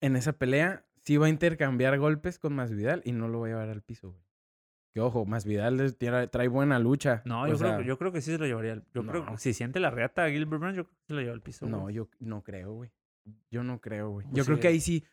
[0.00, 3.48] en esa pelea sí va a intercambiar golpes con Masvidal y no lo va a
[3.48, 4.22] llevar al piso, güey?
[4.92, 5.96] Que ojo, Masvidal
[6.30, 7.22] trae buena lucha.
[7.24, 8.82] no, yo, sea, creo, yo creo que sí se lo llevaría.
[8.92, 11.20] Yo creo que si siente la reata a Gilbert Burns, yo creo que se lo
[11.22, 11.66] lleva al piso.
[11.66, 11.94] No, güey.
[11.94, 12.90] yo no creo, güey.
[13.50, 14.26] Yo no creo, güey.
[14.26, 14.60] Pues Yo creo sí.
[14.60, 15.04] que ahí sí,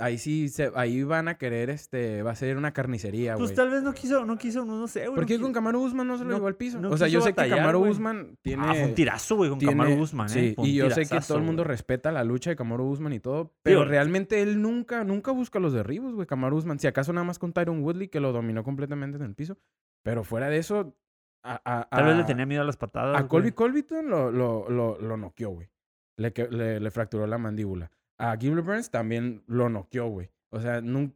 [0.00, 3.46] ahí sí, se, ahí van a querer, este, va a ser una carnicería, güey.
[3.46, 5.10] Pues tal vez no quiso, no quiso, no, no sé, güey.
[5.16, 6.80] ¿Por no qué qui- con Kamaru Usman no se lo no- llevó al piso?
[6.80, 7.90] no o sea, yo sé que güey.
[7.90, 8.62] Usman tiene...
[8.66, 10.30] Ah, fue un tirazo, güey, con tiene- Usman, ¿eh?
[10.30, 12.84] Sí, Fue un y yo sé que todo el mundo respeta la lucha de Kamaru
[12.88, 16.78] Usman y todo, pero realmente él nunca, nunca busca los derribos, güey, Kamaru Usman.
[16.78, 19.58] Si acaso nada más con Tyron Woodley, que lo dominó completamente en el piso.
[20.02, 20.96] Pero fuera de eso,
[21.42, 23.20] a, a- Tal vez le tenía miedo a las patadas.
[23.20, 23.28] a.
[23.28, 25.68] Colby Colbyton lo, lo, lo, lo noqueó, güey.
[26.18, 27.90] Le, que- le, le fracturó la mandíbula.
[28.18, 30.28] A Gilbert Burns también lo noqueó, güey.
[30.50, 31.12] O sea, no,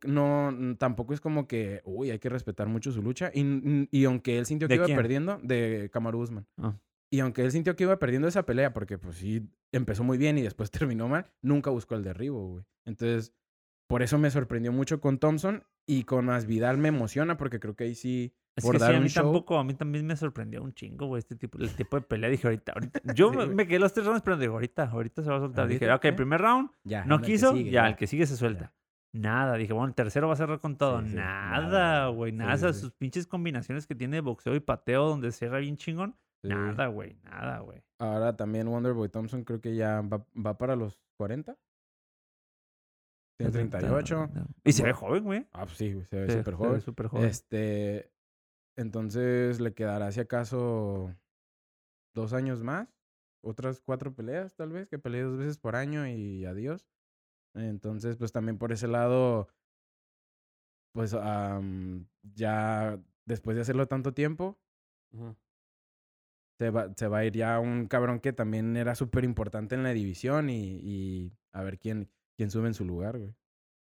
[0.50, 3.30] n- tampoco es como que, uy, hay que respetar mucho su lucha.
[3.34, 4.96] Y, y aunque él sintió que ¿De iba quién?
[4.96, 6.46] perdiendo, de Kamaru Usman.
[6.58, 6.78] Ah.
[7.10, 10.38] Y aunque él sintió que iba perdiendo esa pelea, porque pues sí, empezó muy bien
[10.38, 12.64] y después terminó mal, nunca buscó el derribo, güey.
[12.86, 13.32] Entonces,
[13.88, 17.84] por eso me sorprendió mucho con Thompson y con Masvidal me emociona porque creo que
[17.84, 19.24] ahí sí, Es que sí, a mí show.
[19.24, 22.28] tampoco, a mí también me sorprendió un chingo, güey, este tipo, el tipo de pelea.
[22.28, 23.00] Dije, ahorita, ahorita.
[23.14, 25.66] Yo Sí, me- quedé los tres rounds, pero digo, ahorita, ahorita se va a soltar.
[25.68, 26.12] Dije, ok, ¿eh?
[26.12, 28.72] primer round, Ya, no quiso, sigue, ya, el que sigue se suelta.
[29.14, 31.02] Nada, dije, bueno, el tercero va a cerrar con todo.
[31.02, 32.54] Sí, sí, Nada, güey, nada.
[32.54, 36.16] Esas sus pinches combinaciones que tiene de boxeo y pateo donde cierra bien chingón.
[36.42, 37.82] Nada, güey, nada, güey.
[37.98, 41.56] Ahora también Wonderboy Thompson creo que ya va, va para los 40.
[43.38, 44.30] Tiene 38.
[44.64, 45.46] Y se ve joven, güey.
[45.52, 46.80] Ah, pues sí, se ve súper se ve joven.
[46.80, 47.26] súper joven.
[47.28, 48.11] Este,
[48.76, 51.14] entonces le quedará si acaso
[52.14, 52.88] dos años más,
[53.42, 56.86] otras cuatro peleas tal vez, que pelee dos veces por año y adiós.
[57.54, 59.48] Entonces, pues también por ese lado,
[60.92, 64.58] pues am, ya después de hacerlo tanto tiempo,
[66.58, 69.82] se va, se va a ir ya un cabrón que también era súper importante en
[69.82, 73.34] la división y, y a ver quién, quién sube en su lugar, güey.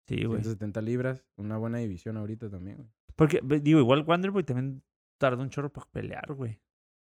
[0.07, 0.43] Sí, güey.
[0.43, 2.89] 170 libras, una buena división ahorita también, güey.
[3.15, 4.83] Porque, digo, igual Wonderboy también
[5.17, 6.59] tardó un chorro para pelear, güey.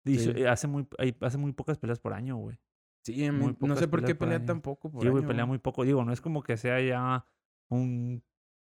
[0.06, 0.32] Sí.
[0.36, 0.88] eh, hace, muy,
[1.22, 2.58] hace muy pocas peleas por año, güey.
[3.04, 5.86] Sí, Muy no sé por qué pelea tan poco por Sí, güey, pelea muy poco.
[5.86, 7.26] Digo, no es como que sea ya
[7.70, 8.22] un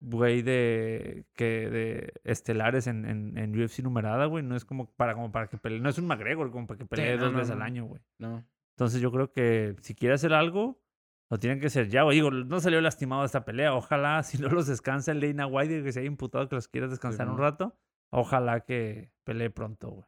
[0.00, 4.44] güey de que de estelares en, en, en UFC numerada, güey.
[4.44, 5.80] No es como para, como para que pelee.
[5.80, 8.02] No es un McGregor como para que pelee no, dos no, veces al año, güey.
[8.18, 8.46] No.
[8.74, 10.82] Entonces yo creo que si quiere hacer algo,
[11.30, 12.16] lo tienen que hacer ya, güey.
[12.16, 13.74] Digo, no salió lastimado esta pelea.
[13.74, 16.88] Ojalá, si no los descansa el Dana White, que se haya imputado que los quiera
[16.88, 17.76] descansar un rato.
[18.12, 20.06] Ojalá que pelee pronto, güey.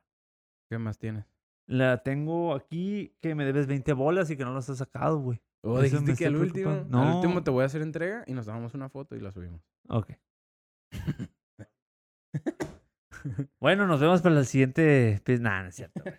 [0.70, 1.24] ¿Qué más tienes?
[1.66, 5.42] La tengo aquí que me debes 20 bolas y que no los has sacado, güey.
[5.64, 6.98] O Eso dijiste que al último, preocupando.
[7.00, 7.16] al No.
[7.16, 9.61] último te voy a hacer entrega y nos tomamos una foto y la subimos.
[9.88, 10.12] Ok.
[13.61, 15.20] bueno, nos vemos para el siguiente.
[15.24, 16.00] Pues nada, no es cierto.
[16.02, 16.14] güey.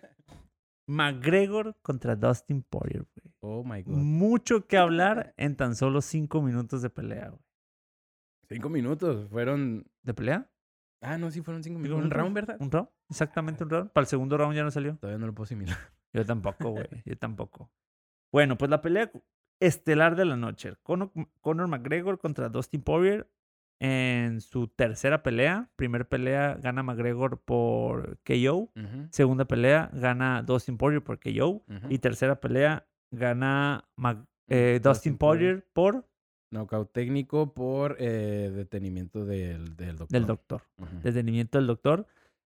[0.90, 3.34] McGregor contra Dustin Poirier, güey.
[3.40, 3.94] Oh my god.
[3.94, 7.42] Mucho que hablar en tan solo cinco minutos de pelea, güey.
[8.48, 9.28] Cinco minutos.
[9.30, 9.86] Fueron.
[10.02, 10.50] ¿De pelea?
[11.00, 12.04] Ah, no, sí fueron cinco ¿Cinco minutos.
[12.04, 12.56] Un round, ¿verdad?
[12.58, 12.88] ¿Un round?
[13.08, 13.90] Exactamente un round.
[13.92, 14.96] Para el segundo round ya no salió.
[14.96, 15.76] Todavía no lo puedo asimilar.
[16.12, 16.88] Yo tampoco, güey.
[17.04, 17.70] Yo tampoco.
[18.32, 19.10] Bueno, pues la pelea
[19.60, 20.74] estelar de la noche.
[20.82, 23.30] Conor, Conor McGregor contra Dustin Poirier
[23.80, 25.70] en su tercera pelea.
[25.76, 28.70] Primer pelea gana McGregor por KO.
[29.10, 31.62] Segunda pelea gana Dustin Poirier por KO.
[31.88, 35.66] Y tercera pelea gana Mac- eh, Mm, Dustin Dustin Poirier.
[35.72, 36.06] Por
[36.52, 40.08] Knockout técnico por eh, detenimiento del, del doctor.
[40.12, 40.62] del doctor.
[41.02, 42.06] Detenimiento del doctor.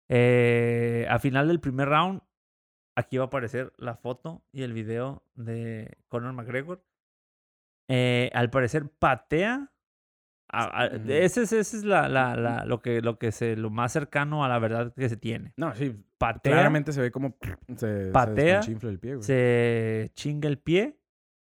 [0.10, 2.22] Eh, a final del primer round,
[2.98, 6.84] aquí va a aparecer la foto y el video de Conor McGregor.
[8.34, 9.72] Al parecer patea.
[10.52, 11.10] A- a- Ujú.
[11.12, 14.44] ese es, ese es la, la- la- lo, que, lo, que se, lo más cercano
[14.44, 15.54] a la verdad que se tiene.
[15.58, 15.96] No, sí.
[16.18, 17.36] Patea, Claramente se ve como
[17.78, 19.24] se, se Patea, desconchinfla el pie, güey.
[19.24, 21.00] se chinga el pie,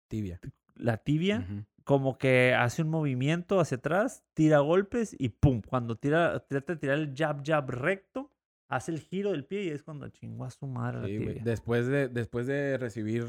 [0.08, 0.40] Tibia.
[0.74, 1.64] la tibia, Ujú.
[1.84, 5.62] como que hace un movimiento hacia atrás, tira golpes y pum.
[5.66, 8.32] Cuando tira, trata de tirar el jab, jab recto,
[8.68, 11.28] hace el giro del pie y es cuando chingó a su madre la Sí, güey.
[11.28, 11.42] tibia.
[11.44, 13.24] Después de, después de recibir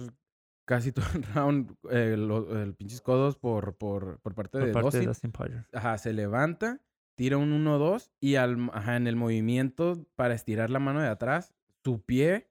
[0.67, 4.73] casi todo el round, eh, lo- el pinches codos por, por, por parte por de
[4.73, 5.65] parte de Dustin, Poirier.
[5.73, 6.80] ajá, se levanta,
[7.15, 11.53] tira un 1-2 y al, ajá, en el movimiento para estirar la mano de atrás,
[11.84, 12.49] su pie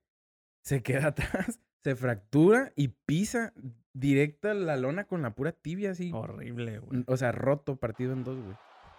[0.62, 3.52] se queda atrás, se fractura y pisa
[3.92, 6.10] directa la lona con la pura tibia así.
[6.12, 7.04] Horrible, güey.
[7.06, 8.56] O sea, roto, partido en dos, güey.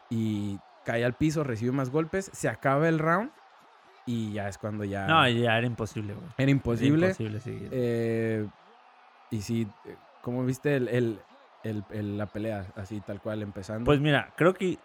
[0.09, 3.31] Y cae al piso, recibe más golpes, se acaba el round
[4.05, 5.05] y ya es cuando ya...
[5.05, 6.25] No, ya era imposible, güey.
[6.27, 7.07] Era Era imposible.
[7.07, 7.67] imposible seguir.
[7.71, 8.47] Eh,
[9.31, 10.87] y sí, eh, ¿cómo viste el,
[11.63, 12.71] el- el- la pelea?
[12.75, 13.85] Así, tal cual, empezando.
[13.85, 14.77] Pues mira, creo que,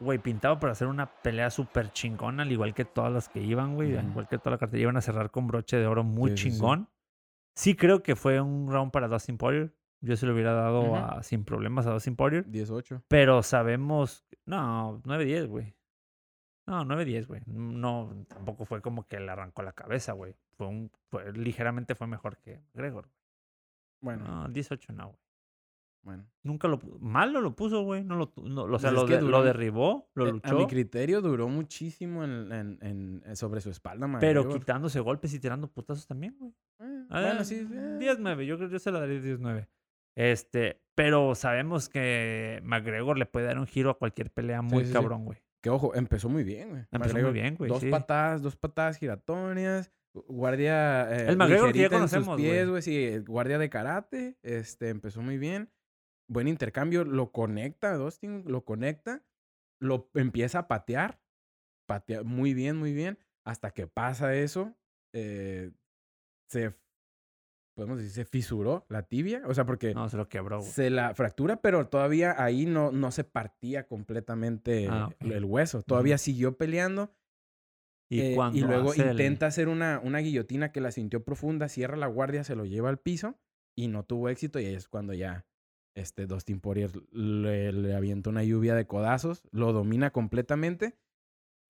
[0.00, 3.74] güey, pintaba para hacer una pelea súper chingona, al igual que todas las que iban,
[3.74, 3.92] güey.
[3.96, 4.10] Al Ujú.
[4.10, 6.42] igual que toda la cartilla iban a cerrar con broche de oro muy Sí, sí,
[6.50, 6.56] sí.
[6.56, 6.88] chingón.
[7.56, 9.74] Sí, creo que fue un round para Dustin Poirier.
[10.00, 12.48] Yo se lo hubiera dado a- sin problemas a Dustin Poirier.
[12.48, 13.02] 18.
[13.08, 14.24] Pero sabemos.
[14.46, 15.74] No, 9-10, güey.
[16.66, 17.40] No, 9-10, güey.
[17.46, 20.36] No, tampoco fue como que le arrancó la cabeza, güey.
[20.56, 20.92] Fue un.
[21.10, 23.08] Fue, ligeramente fue mejor que Gregor.
[24.00, 25.18] Bueno, No, 18 no, güey.
[26.04, 26.26] bueno.
[26.44, 28.04] Nunca lo pu- Mal no lo puso, güey.
[28.04, 30.48] No lo, no, o sea, Pues es lo, lo derribó, lo Eh, luchó.
[30.56, 34.60] A mi criterio duró muchísimo en, en- en- en- sobre su espalda, pero McGregor.
[34.60, 36.52] quitándose golpes y tirando putazos también, güey.
[36.80, 37.56] Eh, bueno, sí.
[37.70, 37.96] eh.
[37.98, 39.68] 10-9, yo creo que yo se la daría 10-9.
[40.16, 44.88] Este, pero sabemos que McGregor le puede dar un giro a cualquier pelea muy sí,
[44.88, 44.92] sí.
[44.92, 45.38] cabrón, güey.
[45.62, 46.84] Que ojo, empezó muy bien, güey.
[46.92, 47.68] Empezó muy bien, güey.
[47.68, 49.92] Dos patadas, dos patadas giratorias.
[50.28, 51.08] Guardia.
[51.10, 52.82] eh, El McGregor que ya conocemos, pies, güey.
[52.82, 54.36] Sí, guardia de karate.
[54.42, 55.70] Este, empezó muy bien.
[56.28, 57.04] Buen intercambio.
[57.04, 59.22] Lo conecta, Dustin, lo conecta.
[59.80, 61.20] Lo empieza a patear.
[61.86, 63.18] Patea muy bien, muy bien.
[63.44, 64.74] Hasta que pasa eso.
[65.14, 65.70] eh,
[66.50, 66.74] se.
[67.76, 69.40] Podemos decir, se fisuró la tibia.
[69.46, 73.12] O sea, porque No, se lo quebró, se la fractura, pero todavía ahí no, no
[73.12, 75.82] se partía completamente Ah, el hueso.
[75.82, 77.14] Todavía siguió peleando.
[78.10, 81.68] Y, eh, y luego hace el- intenta hacer una, una guillotina que la sintió profunda,
[81.68, 83.38] cierra la guardia, se lo lleva al piso
[83.76, 84.58] y no tuvo éxito.
[84.60, 85.44] Y ahí es cuando ya
[85.94, 90.96] este Dustin Poirier le, le avienta una lluvia de codazos, lo domina completamente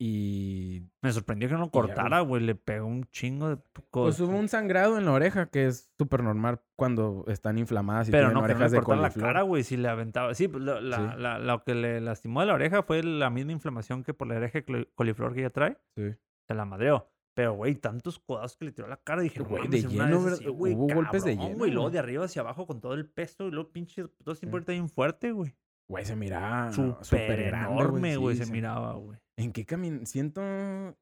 [0.01, 2.43] y Me sorprendió que no cortara, güey.
[2.45, 4.21] Le pegó un chingo de pues cosas.
[4.21, 8.29] hubo un sangrado en la oreja que es súper normal cuando están inflamadas y pero
[8.29, 9.65] tienen no, que no orejas le de la cara, güey.
[9.65, 10.35] Si le aventaba.
[10.35, 11.21] Sí, pues, lo, la, Sí.
[11.21, 14.37] la- lo que le lastimó de la oreja fue la misma inflamación que por la
[14.37, 14.61] oreja
[14.95, 15.77] coliflor que ella trae.
[15.97, 16.15] Sí.
[16.49, 17.09] Se la madreó.
[17.35, 19.23] Pero, güey, tantos codazos que le tiró a la cara.
[19.23, 20.41] Dije, Güey, güey, de lleno, ¿verdad?
[20.49, 21.71] Hubo golpes de lleno, güey.
[21.71, 21.93] Luego güey.
[21.93, 23.47] de arriba hacia abajo con todo el peso.
[23.47, 24.47] Y luego pinche dos Sí.
[24.53, 25.55] está bien fuerte, güey.
[25.89, 28.37] Güey, se miraba Súper enorme, güey.
[28.37, 29.19] sí, se miraba, güey.
[29.39, 30.05] ¿En qué camino?
[30.05, 30.41] Siento...
[30.43, 30.95] Yo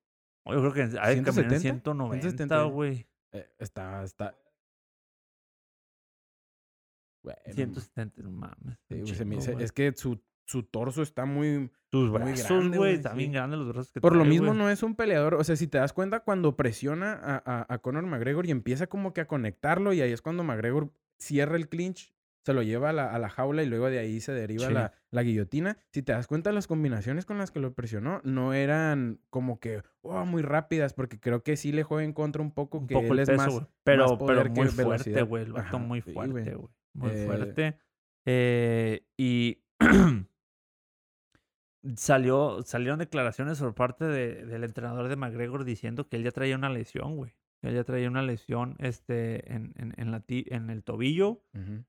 [0.44, 2.62] creo que caminar en 170, 190, 170.
[2.64, 3.08] güey.
[3.32, 4.38] eh, está, está...
[7.24, 8.78] Güey, no 170, no mames.
[8.88, 9.62] Sí, güey, se me- güey.
[9.64, 11.70] es que su, su torso está muy...
[11.92, 12.94] Muy brazos, grande, güey.
[12.94, 15.34] Están bien grandes los brazos que Por lo mismo no es un peleador.
[15.34, 18.86] O sea, si te das cuenta, cuando presiona a, a, a Conor McGregor y empieza
[18.86, 22.12] como que a conectarlo y ahí es cuando McGregor cierra el clinch,
[22.44, 24.72] se lo lleva a la, a la jaula y luego de ahí se deriva Sí.
[24.74, 25.78] la, la guillotina.
[25.90, 29.82] Si te das cuenta, las combinaciones con las que lo presionó no eran como que
[30.02, 32.94] oh, muy rápidas, porque creo que sí le juega en contra un poco Un que
[32.94, 33.60] poco él el es más...
[33.84, 35.44] Pero, más poder pero que muy fuerte, güey.
[35.44, 36.54] El vato muy fuerte, güey.
[36.54, 36.68] güey.
[36.92, 37.78] Muy Eh, fuerte.
[38.26, 39.62] Eh, y
[41.96, 46.56] salió, salieron declaraciones por parte de- del entrenador de McGregor diciendo que él ya traía
[46.56, 47.32] una lesión, güey.
[47.62, 51.40] que él ya traía una lesión este, en, en, en la, ti- en el tobillo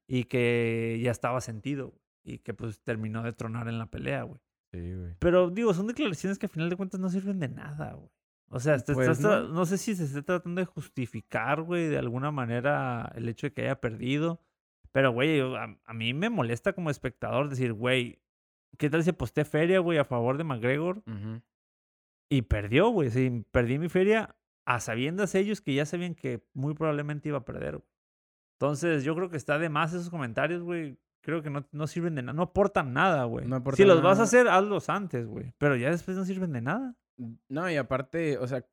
[0.07, 4.39] y que ya estaba sentido y que pues terminó de tronar en la pelea, güey.
[4.71, 5.15] Sí, güey.
[5.19, 8.09] Pero digo, son declaraciones que a final de cuentas no sirven de nada, güey.
[8.49, 9.49] O sea, te Pues, no.
[9.49, 9.65] no.
[9.65, 13.63] sé si se esté tratando de justificar, güey, de alguna manera el hecho de que
[13.63, 14.41] haya perdido.
[14.93, 18.19] Pero, güey, a, a mí me molesta como espectador decir, güey,
[18.77, 21.03] ¿qué tal si aposté feria, güey, a favor de McGregor?
[22.29, 23.09] Y perdió, güey.
[23.09, 27.45] Sí, perdí mi feria a sabiendas ellos que ya sabían que muy probablemente iba a
[27.45, 27.89] perder, güey.
[28.59, 30.99] Entonces, yo creo que está de más esos comentarios, güey.
[31.21, 33.45] Creo que no, no sirven de nada, no aportan nada, güey.
[33.45, 35.53] No si los vas a hacer, hazlos antes, güey.
[35.57, 36.95] Pero ya después no sirven de nada.
[37.49, 38.65] No, y aparte, o sea,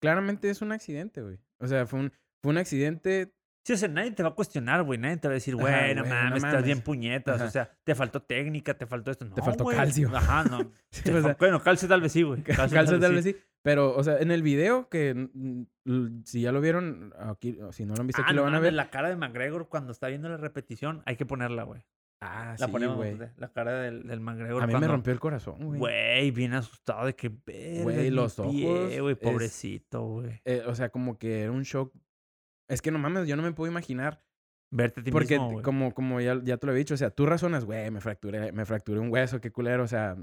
[0.00, 1.38] claramente es un accidente, güey.
[1.58, 3.34] O sea, fue un, fue un accidente.
[3.64, 4.98] Sí, o sea, nadie te va a cuestionar, güey.
[4.98, 6.64] Nadie te va a decir, güey, no mames, estás mames".
[6.64, 7.36] bien puñetas.
[7.36, 7.44] Ajá.
[7.46, 9.24] O sea, te faltó técnica, te faltó esto.
[9.24, 9.76] No, faltó güey.
[9.76, 10.10] calcio.
[10.14, 10.70] Ajá, no.
[10.90, 12.42] Sí, Te o sea, fal- bueno, calcio tal vez sí, güey.
[12.42, 13.36] calcio tal vez sí.
[13.62, 17.94] Pero, o sea, en el video, que mm, si ya lo vieron, aquí, si no
[17.94, 18.74] lo han visto, Ah, aquí lo van a ver.
[18.74, 21.82] la cara de McGregor cuando está viendo la repetición, hay que ponerla, güey.
[22.20, 23.16] Ah, La sí, ponemos, güey.
[23.36, 24.62] La cara del, del McGregor.
[24.62, 25.78] A mí me rompió el corazón, güey.
[25.78, 30.40] Güey, bien asustado de que Güey, los pie, ojos güey, pobrecito, güey.
[30.44, 31.94] Eh, o sea, como que era un shock.
[32.68, 34.22] Es que no mames, yo no me puedo imaginar.
[34.70, 37.10] Verte a ti Porque mismo, como, como ya, ya te lo he dicho, o sea,
[37.10, 40.16] tú razonas, güey, me fracturé, me fracturé un hueso, qué culero, o sea,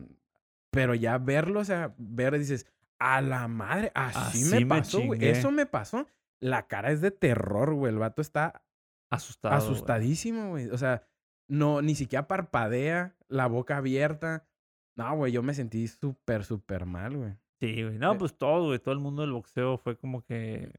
[0.71, 2.65] pero ya verlo, o sea, ver dices,
[2.99, 5.25] a la madre, así, Así me pasó, güey.
[5.25, 6.07] Eso me pasó.
[6.39, 7.93] La cara es de terror, güey.
[7.93, 8.63] El vato está
[9.09, 9.55] Asustado.
[9.55, 10.69] asustadísimo, güey.
[10.69, 11.03] O sea,
[11.47, 14.47] no, ni siquiera parpadea, la boca abierta.
[14.95, 17.33] No, güey, yo me sentí súper, súper mal, güey.
[17.59, 17.97] Sí, güey.
[17.97, 18.79] No, Eh, pues todo, güey.
[18.79, 20.71] Todo el mundo del boxeo fue como que.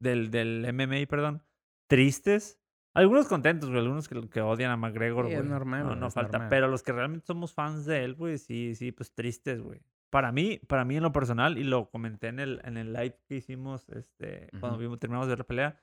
[0.00, 1.42] Del, del MMA, perdón.
[1.88, 2.60] Tristes.
[2.94, 3.80] Algunos contentos, güey.
[3.82, 5.44] Algunos que, que odian a McGregor, Sí, güey.
[5.44, 6.32] es normal, No, no es falta.
[6.38, 6.48] normal.
[6.50, 9.80] Pero los que realmente somos fans de él, güey, sí, sí, pues tristes, güey.
[10.10, 13.18] Para mí, para mí en lo personal, y lo comenté en el, en el live
[13.28, 14.82] que hicimos, este, cuando Ujú.
[14.82, 15.80] vimos, terminamos de ver la pelea.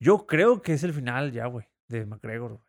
[0.00, 2.60] Yo creo que es el final ya, güey, de McGregor.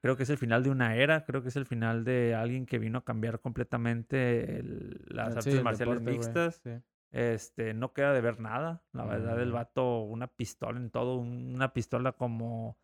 [0.00, 2.66] Creo que es el final de una era, creo que es el final de alguien
[2.66, 6.60] que vino a cambiar completamente el- las Sí, artes marciales deporte, mixtas.
[6.62, 6.70] sí.
[7.10, 8.82] Este, no queda de ver nada.
[8.92, 9.54] La verdad, el No.
[9.54, 12.78] vato, una pistola en todo, una pistola como,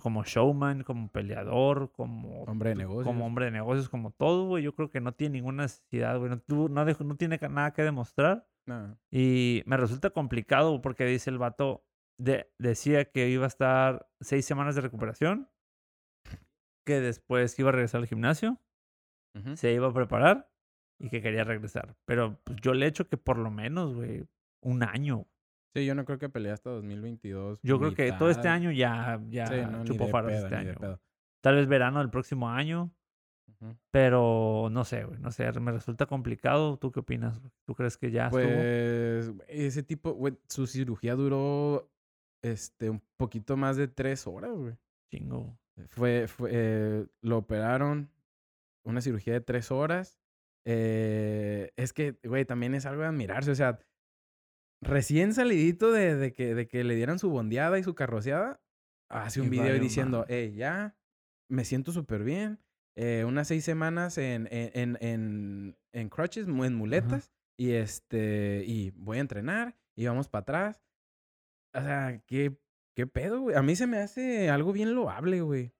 [0.00, 3.04] como showman, como peleador, como Hombre de negocios.
[3.06, 4.64] como hombre de negocios, como todo, güey.
[4.64, 6.30] Yo creo que no tiene ninguna necesidad, güey.
[6.30, 8.48] No, no, no tiene nada que demostrar.
[8.66, 8.98] No.
[9.10, 11.84] Y me resulta complicado porque dice el vato,
[12.18, 15.50] de, decía que iba a estar seis semanas de recuperación,
[16.86, 18.58] que después iba a regresar al gimnasio,
[19.54, 20.50] se iba a preparar
[20.98, 21.96] y que quería regresar.
[22.04, 24.24] Pero pues, yo le echo que por lo menos, güey,
[24.62, 25.26] un año.
[25.74, 27.60] Sí, yo no creo que pelee hasta 2022.
[27.62, 31.00] Yo creo que todo este año ya, ya Sí, no, chupó faros pedo, este año.
[31.40, 32.94] Tal vez verano del próximo año,
[33.90, 36.78] pero no sé, güey, no sé, me resulta complicado.
[36.78, 37.40] ¿Tú qué opinas?
[37.66, 38.42] ¿Tú crees que ya estuvo?
[38.42, 41.90] Pues, güey, ese tipo, güey, su cirugía duró
[42.42, 44.74] este, un poquito más de tres horas, güey.
[45.10, 45.58] Chingo.
[45.88, 48.10] Fue, fue eh, lo operaron,
[48.84, 50.20] una cirugía de tres horas.
[50.66, 53.50] Eh, es que, güey, también es algo de admirarse.
[53.50, 53.78] O sea,
[54.82, 58.62] recién salidito de, de que, de que le dieran su bondeada y su carroceada,
[59.10, 60.96] hace un Y video diciendo, hey, ya,
[61.50, 62.60] me siento súper bien.
[62.96, 67.32] eh, unas seis semanas en, en, en, en, en crutches, en muletas.
[67.56, 70.82] Y este, y voy a entrenar y vamos para atrás.
[71.74, 72.56] O sea, ¿qué,
[72.96, 73.56] qué pedo, güey?
[73.56, 75.73] A mí se me hace algo bien loable, güey.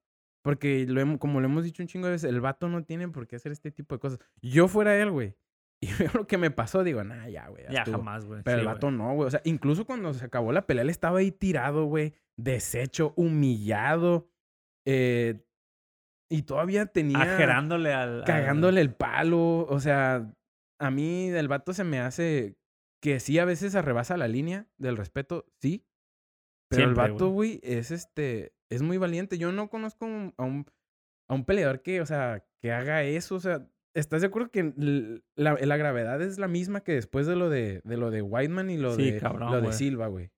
[0.45, 3.27] Porque lo como lo hemos dicho un chingo de veces, el vato no tiene por
[3.27, 4.19] qué hacer este tipo de cosas.
[4.43, 5.35] Yo fuera él, güey.
[5.81, 7.65] Y veo lo que me pasó, digo, nah, ya, güey.
[7.71, 7.99] Ya estuvo".
[7.99, 8.43] jamás, güey.
[8.43, 9.27] Pero Sí, el vato no, güey.
[9.27, 12.15] O sea, incluso cuando se acabó la pelea, él estaba ahí tirado, güey.
[12.39, 14.29] Deshecho, humillado.
[14.87, 15.45] eh,
[16.31, 19.67] y todavía tenía Ajerándole al, al- cagándole el palo.
[19.67, 20.33] O sea,
[20.81, 22.57] a mí el vato se me hace
[23.03, 25.87] que sí a veces arrebasa la línea del respeto, sí.
[26.71, 29.39] Pero Siempre, el vato, güey, es este, es muy valiente.
[29.39, 30.67] Yo no conozco a un,
[31.29, 33.35] a un peleador que, o sea, que haga eso.
[33.37, 34.73] O sea, ¿estás de acuerdo que
[35.37, 38.71] la, la gravedad es la misma que después de lo de, de lo de Whiteman
[38.71, 39.73] y lo Sí, de, cabrón, lo de.
[39.73, 40.31] Silva, güey?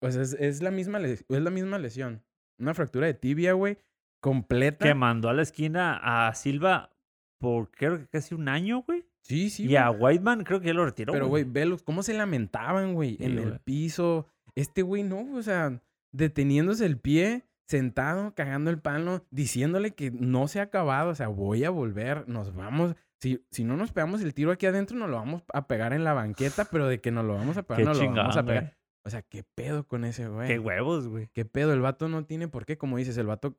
[0.00, 2.22] O sea, es, es la misma es la misma lesión.
[2.58, 3.78] Una fractura de tibia, güey,
[4.20, 4.86] completa.
[4.86, 6.90] Que mandó a la esquina a Silva
[7.38, 9.04] por creo que casi un año, güey.
[9.22, 9.66] Sí, sí.
[9.66, 11.12] y a Whiteman creo que ya lo retiró.
[11.12, 14.26] Pero, güey, velos, cómo se lamentaban, güey, Sí, en el piso.
[14.54, 15.80] Este güey no, o sea,
[16.12, 21.28] deteniéndose el pie, sentado, cagando el palo, diciéndole que no se ha acabado, o sea,
[21.28, 22.94] voy a volver, nos vamos.
[23.20, 26.04] Si, si no nos pegamos el tiro aquí adentro, nos lo vamos a pegar en
[26.04, 28.62] la banqueta, pero de que nos lo vamos a pegar, nos lo vamos a pegar.
[28.64, 28.74] güey.
[29.04, 30.48] O sea, ¿qué pedo con ese güey?
[30.48, 31.28] Qué huevos, güey.
[31.32, 31.72] ¿Qué pedo?
[31.72, 33.56] El vato no tiene por qué, como dices, el vato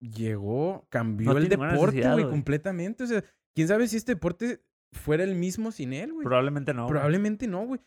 [0.00, 2.30] llegó, cambió No el deporte, güey, güey.
[2.30, 3.04] completamente.
[3.04, 6.24] O sea, quién sabe si este deporte fuera el mismo sin él, güey.
[6.24, 6.82] Probablemente no.
[6.84, 6.90] güey.
[6.92, 7.80] Probablemente no, güey.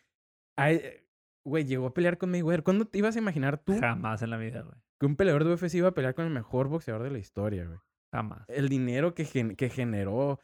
[0.57, 0.81] Hay-
[1.45, 2.63] güey, llegó a pelear con Mayweather.
[2.63, 4.75] ¿Cuándo te ibas a imaginar tú Jamás en la vida, güey.
[4.99, 7.65] que un peleador de UFC iba a pelear con el mejor boxeador de la historia,
[7.65, 7.79] güey?
[8.13, 8.43] Jamás.
[8.49, 10.39] El dinero que, gen- que generó.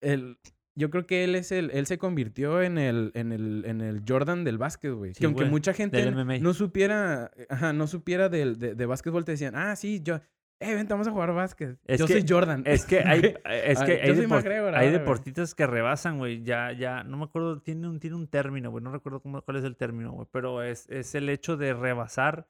[0.00, 0.38] El,
[0.76, 4.02] yo creo que él es el, él se convirtió en el, en el, en el
[4.08, 5.12] Jordan del básquet, güey.
[5.14, 6.08] Sí, que aunque güey, mucha gente
[6.40, 10.20] no supiera, ajá, no supiera del, de, de básquetbol, te decían, ah, sí, yo,
[10.60, 11.78] eh, vente, vamos a jugar básquet.
[11.86, 12.62] Es yo que- soy Jordan.
[12.66, 16.42] Es que hay, Güey, es Ah, hay, McGregor deportistas que rebasan, güey.
[16.42, 18.82] Ya, ya, no me acuerdo, tiene un, tiene un término, güey.
[18.82, 20.26] No recuerdo cómo, cuál es el término, güey.
[20.32, 22.48] Pero es, es el hecho de rebasar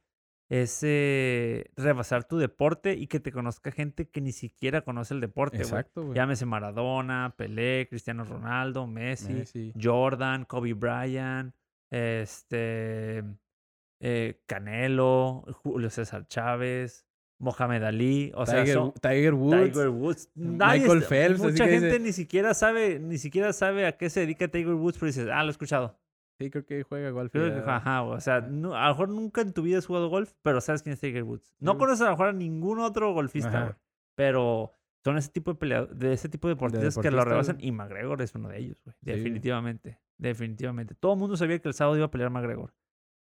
[0.48, 5.58] ese, rebasar tu deporte y que te conozca gente que ni siquiera conoce el deporte,
[5.58, 5.68] güey.
[5.68, 6.14] Exacto, güey.
[6.16, 9.72] Llámese Maradona, Pelé, Cristiano Ronaldo, Messi, Messi.
[9.80, 11.54] Jordan, Kobe Bryant,
[11.90, 13.22] este,
[14.00, 17.06] eh, Canelo, Julio César Chávez,
[17.40, 19.72] Mohamed Ali, o sea, Tiger, son- Tiger Woods.
[19.72, 20.30] Tiger Woods.
[20.34, 23.96] Nadie Michael Phelps, así Mucha que gente dice- ni siquiera sabe, ni siquiera sabe a
[23.96, 25.98] qué se dedica Tiger Woods, pero dices, ah, lo he escuchado.
[26.40, 27.32] Sí, creo que juega golf.
[27.32, 30.08] Creo que, ajá, o sea, no- a lo mejor nunca en tu vida has jugado
[30.08, 31.54] golf, pero sabes quién es Tiger Woods.
[31.58, 31.78] No Sí.
[31.78, 33.74] conoces a lo mejor a ningún otro golfista, güey,
[34.16, 34.72] pero
[35.04, 38.20] son ese tipo de peleado- de ese tipo de deportistas que lo rebasan y McGregor
[38.22, 38.94] es uno de ellos, güey.
[39.04, 39.10] Sí.
[39.12, 40.94] Definitivamente, definitivamente.
[40.94, 42.72] Todo el mundo sabía que el sábado iba a pelear McGregor.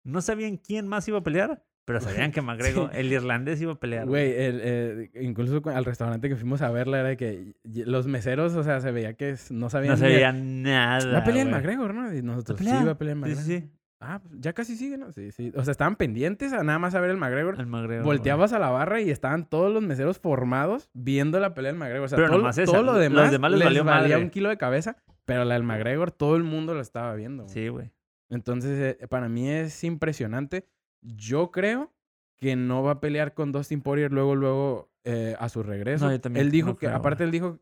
[0.03, 1.63] No sabían quién más iba a pelear,
[1.99, 4.07] pero sabían que McGregor, el irlandés, iba a pelear.
[4.07, 8.55] Güey, el- eh, incluso al restaurante que fuimos a verla era de que los meseros,
[8.55, 9.99] o sea, se veía que no sabían.
[9.99, 11.11] No ni- sabían nada.
[11.11, 11.47] Va a pelear.
[11.49, 12.13] McGregor, ¿no?
[12.13, 13.43] Y nosotros, sí, va a pelear McGregor.
[13.43, 13.69] sí, sí.
[14.03, 15.11] Ah, pues ya casi sigue, ¿no?
[15.11, 15.51] Sí, sí.
[15.55, 17.59] O sea, estaban pendientes a nada más a ver el McGregor.
[17.59, 18.03] El McGregor.
[18.03, 18.17] güey.
[18.17, 22.05] Volteabas a la barra y estaban todos los meseros formados viendo la pelea del McGregor.
[22.05, 24.01] O sea, Pero todo, nomás esa, todo lo los demás, demás les les valió valía
[24.15, 24.23] madre.
[24.23, 27.43] un kilo de cabeza, pero la del McGregor todo el mundo lo estaba viendo.
[27.43, 27.53] güey.
[27.53, 27.91] Sí, güey.
[28.31, 30.65] Entonces, eh, para mí es impresionante.
[31.01, 31.91] Yo creo
[32.37, 36.05] que no va a pelear con Dustin Poirier luego, luego eh, a su regreso.
[36.05, 37.27] No, yo también él dijo no que, creo, aparte, güey.
[37.27, 37.59] él dijo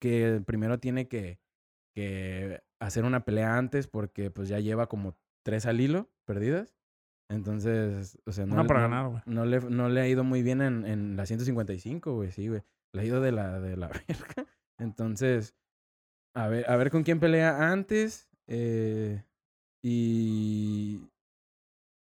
[0.00, 1.38] que primero tiene que,
[1.94, 6.74] que hacer una pelea antes porque pues ya lleva como tres al hilo perdidas.
[7.30, 9.22] Entonces, o sea, no, le- para no- ganar, güey.
[9.26, 12.62] no le, no le ha ido muy bien en, en la 155, güey, sí, güey.
[12.92, 14.46] Le ha ido de la, de la verga.
[14.78, 15.54] Entonces,
[16.34, 18.28] a ver, a ver con quién pelea antes.
[18.46, 19.24] eh,
[19.82, 21.00] y,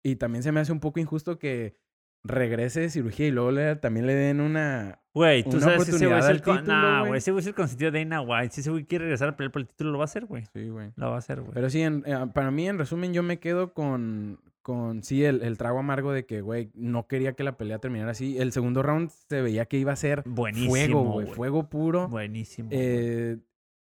[0.04, 1.76] y también se me hace un poco injusto que
[2.24, 5.02] regrese de cirugía y luego le, también le den una...
[5.14, 6.38] Güey, tú Una sabes si ese güey es el...
[6.42, 7.18] título, Nah, güey.
[7.20, 8.54] ese güey es el consentido de Dana White.
[8.54, 10.44] Si ese güey quiere regresar a pelear por el título, lo va a hacer, güey.
[10.54, 10.92] Sí, güey.
[10.96, 11.54] Lo va a hacer, güey.
[11.54, 15.42] Pero sí, en- eh, para mí, en resumen, yo me quedo con, con sí, el,
[15.42, 18.38] el trago amargo de que, güey, no quería que la pelea terminara así.
[18.38, 22.08] El segundo round se veía que iba a ser Buenísimo, fuego, güey, fuego puro.
[22.10, 22.70] Buenísimo.
[22.72, 23.38] Eh,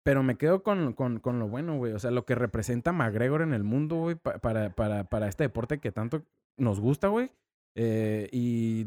[0.03, 1.93] pero me quedo con, con, con lo bueno, güey.
[1.93, 5.43] O sea, lo que representa McGregor en el mundo, güey, pa- para, para, para este
[5.43, 6.25] deporte que tanto
[6.57, 7.31] nos gusta, güey.
[7.75, 8.85] Eh, y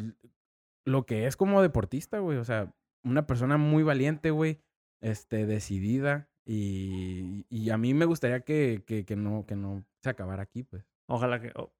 [0.84, 2.38] lo que es como deportista, güey.
[2.38, 4.60] O sea, una persona muy valiente, güey.
[5.00, 6.28] Este, decidida.
[6.44, 10.62] Y, y a mí me gustaría que, que, que no, que no se acabara aquí,
[10.64, 10.84] pues.
[11.08, 11.52] Ojalá que...
[11.54, 11.72] oh,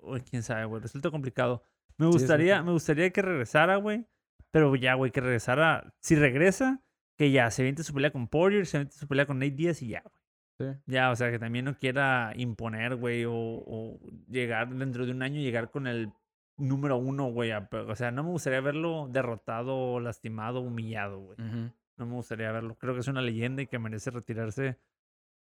[0.00, 0.80] oh, quién sabe, güey.
[0.80, 1.62] Resulta complicado.
[1.98, 4.06] Me gustaría, me gustaría que regresara, güey.
[4.52, 5.94] Pero ya, güey, que regresara...
[6.00, 6.82] Si regresa,
[7.16, 9.82] que ya se aviente su pelea con Poirier, se aviente su pelea con Nate Diaz
[9.82, 10.14] y ya, güey.
[10.58, 10.80] Sí.
[10.86, 15.22] Ya, o sea, que también no quiera imponer, güey, o, o llegar dentro de un
[15.22, 16.10] año, llegar con el
[16.56, 17.52] número uno, güey.
[17.52, 21.36] O sea, no me gustaría verlo derrotado, lastimado, humillado, güey.
[21.38, 22.76] No me gustaría verlo.
[22.76, 24.78] Creo que es una leyenda y que merece retirarse,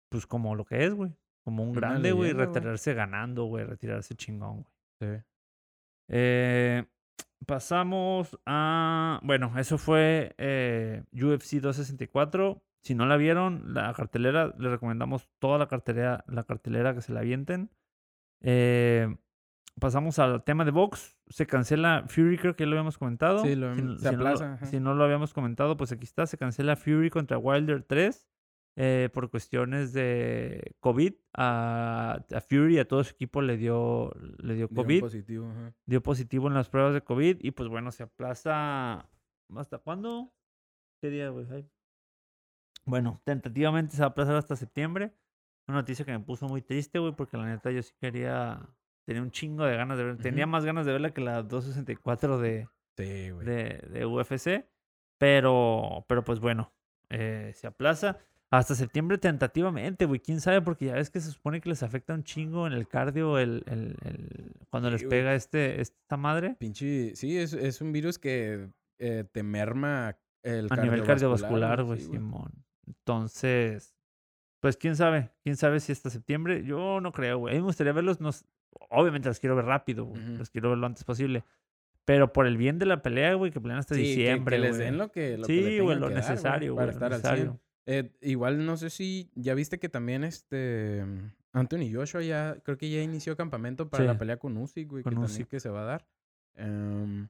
[0.09, 1.11] pues como lo que es, güey.
[1.43, 2.33] Como un Una grande, güey.
[2.33, 3.65] Retirarse ganando, güey.
[3.65, 4.65] Retirarse chingón,
[4.99, 5.17] güey.
[5.17, 5.23] Sí.
[6.09, 6.85] Eh,
[7.45, 9.19] pasamos a.
[9.23, 12.61] Bueno, eso fue eh, UFC 264.
[12.81, 17.13] Si no la vieron, la cartelera, les recomendamos toda la cartelera, la cartelera que se
[17.13, 17.69] la avienten.
[18.41, 19.15] Eh,
[19.79, 21.17] pasamos al tema de box.
[21.27, 23.39] Se cancela Fury, creo que ya lo habíamos comentado.
[23.39, 26.27] Sí, lo- si, se si no aplaza, si no lo habíamos comentado, pues aquí está.
[26.27, 28.27] Se cancela Fury contra Wilder 3
[28.75, 31.13] eh, por cuestiones de COVID.
[31.33, 35.73] A, a Fury, a todo su equipo le dio, le dio COVID positivo, ajá.
[35.85, 39.09] dio positivo en las pruebas de COVID y pues bueno, se aplaza.
[39.55, 40.33] ¿Hasta cuándo?
[41.01, 41.45] ¿Qué día, güey?
[42.85, 45.13] Bueno, tentativamente se va a aplazar hasta septiembre.
[45.67, 48.67] Una noticia que me puso muy triste, güey, porque la neta yo sí quería.
[49.05, 50.17] Tenía un chingo de ganas de ver.
[50.17, 52.67] Tenía más ganas de verla que la 264 de,
[52.97, 54.65] Sí, de, de UFC.
[55.17, 56.73] Pero, pero pues bueno,
[57.09, 58.17] eh, se aplaza.
[58.55, 60.19] Hasta septiembre tentativamente, güey.
[60.19, 60.61] ¿Quién sabe?
[60.61, 63.63] Porque ya ves que se supone que les afecta un chingo en el cardio el,
[63.65, 65.09] el, el- cuando Sí, les güey.
[65.09, 66.55] pega este, esta madre.
[66.59, 71.99] Pinche, sí, es, es un virus que eh, te merma el A nivel cardiovascular, güey,
[72.01, 72.51] sí, Simón.
[72.85, 73.95] Entonces,
[74.59, 76.63] pues quién sabe, quién sabe si hasta septiembre.
[76.63, 77.53] Yo no creo, güey.
[77.53, 78.45] A mí me gustaría verlos, nos...
[78.89, 80.21] obviamente los quiero ver rápido, güey.
[80.37, 81.43] Los quiero ver lo antes posible.
[82.05, 84.77] Pero por el bien de la pelea, güey, que pelean hasta Sí, diciembre, que, les
[84.77, 86.83] den lo que, lo Sí, güey, lo necesario, güey.
[86.83, 87.43] para estar al necesario.
[87.45, 87.62] 100.
[87.85, 91.03] Eh, igual no sé si ya viste que también este
[91.51, 94.07] Anthony Joshua ya, creo que ya inició campamento para Sí.
[94.07, 95.47] la pelea con Usyk, güey, Con que también Usyk.
[95.49, 96.07] que se va a dar.
[96.55, 97.27] Em,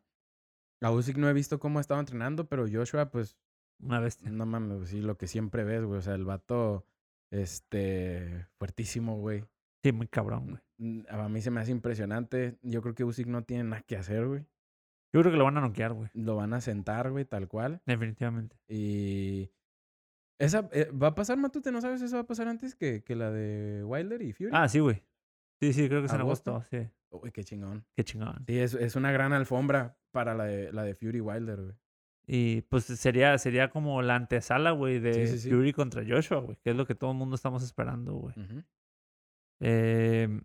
[0.81, 3.35] a Usyk no he visto cómo ha estado entrenando, pero Joshua, pues,
[3.79, 4.29] Una bestia.
[4.29, 5.97] no mames, sí, lo que siempre ves, güey.
[5.97, 6.85] O sea, el vato,
[7.31, 9.43] este, fuertísimo, güey.
[9.83, 10.61] Sí, muy cabrón, güey.
[10.77, 12.57] Mm, A mí se me hace impresionante.
[12.61, 14.45] Yo creo que Usyk no tiene nada que hacer, güey.
[15.11, 16.09] Yo creo que lo van a noquear, güey.
[16.13, 17.81] Lo van a sentar, güey, tal cual.
[17.85, 18.55] Definitivamente.
[18.67, 19.51] Y...
[20.39, 21.71] Esa, eh, ¿Va a pasar, Matute?
[21.71, 24.49] ¿No sabes eso va a pasar antes que, que la de Wilder y Fury?
[24.53, 25.03] Ah, sí, güey.
[25.59, 26.63] Sí, sí, creo que es en ¿Agosto?
[26.69, 26.87] Sí.
[27.11, 27.85] Uy, qué chingón.
[27.95, 28.43] Qué chingón.
[28.47, 31.75] Sí, es, es una gran alfombra para la de, la de Fury Wilder, güey.
[32.25, 35.49] Y pues sería, sería como la antesala, güey, de Sí, sí, sí.
[35.49, 36.57] Fury contra Joshua, güey.
[36.63, 38.35] Que es lo que todo el mundo estamos esperando, güey.
[39.59, 40.41] Eh,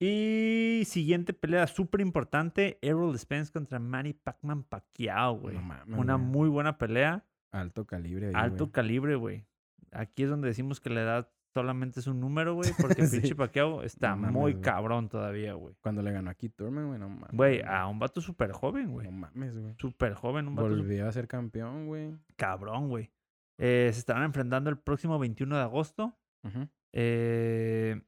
[0.00, 2.78] y siguiente pelea súper importante.
[2.82, 5.58] Errol Spence contra Manny Pacman Pacquiao, güey.
[5.86, 7.24] No Una muy buena pelea.
[7.52, 9.44] Alto calibre ahí, Alto calibre, güey.
[9.92, 12.70] Aquí es donde decimos que la edad solamente es un número, güey.
[13.00, 13.20] Porque Sí.
[13.20, 15.74] pinche Pacquiao está No mames, muy cabrón todavía, güey.
[15.80, 17.30] Cuando le ganó a Keith Thurman, güey, no mames.
[17.32, 19.06] Güey, a un vato súper joven, güey.
[19.06, 19.74] No mames, güey.
[19.78, 22.14] Súper joven, un vato Volvió a ser campeón, güey.
[22.36, 23.10] cabrón, güey.
[23.58, 26.16] Eh, se estarán enfrentando el próximo 21 de agosto.
[26.44, 26.68] Ujú.
[26.92, 28.00] Eh,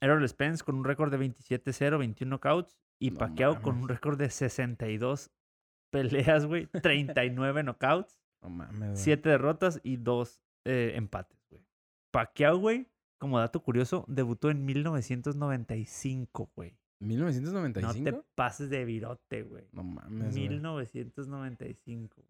[0.00, 2.76] Errol Spence con un récord de 27-0, 21 knockouts.
[2.98, 5.30] Y No Pacquiao con un récord de 62
[5.90, 6.66] peleas, güey.
[6.66, 8.96] 39 knockouts, No mames, güey.
[8.96, 11.62] 7 derrotas y 2 empates, güey.
[12.12, 12.86] Pacquiao, güey,
[13.18, 16.76] como dato curioso, debutó en 1995, güey.
[17.00, 18.04] No ¿1995?
[18.04, 19.64] te pases de virote, güey.
[19.72, 20.48] No mames, güey.
[20.48, 22.22] 1995.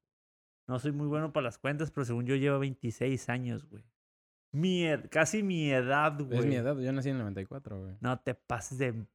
[0.68, 3.82] No soy muy bueno para las cuentas, pero según yo llevo 26 años, güey.
[4.52, 6.38] Mi ed- casi mi edad, güey.
[6.38, 7.96] Es mi edad, yo nací en el 94, güey.
[8.00, 9.06] No te pases de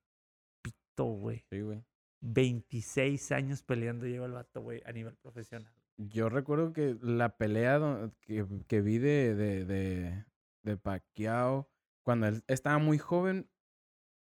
[0.62, 1.46] pito, güey.
[1.50, 1.84] Sí, güey.
[2.22, 5.72] 26 años peleando lleva el vato, güey, a nivel profesional.
[5.98, 10.26] Yo recuerdo que la pelea que, que vi de, de, de,
[10.64, 11.70] de Pacquiao,
[12.04, 13.48] cuando él estaba muy joven,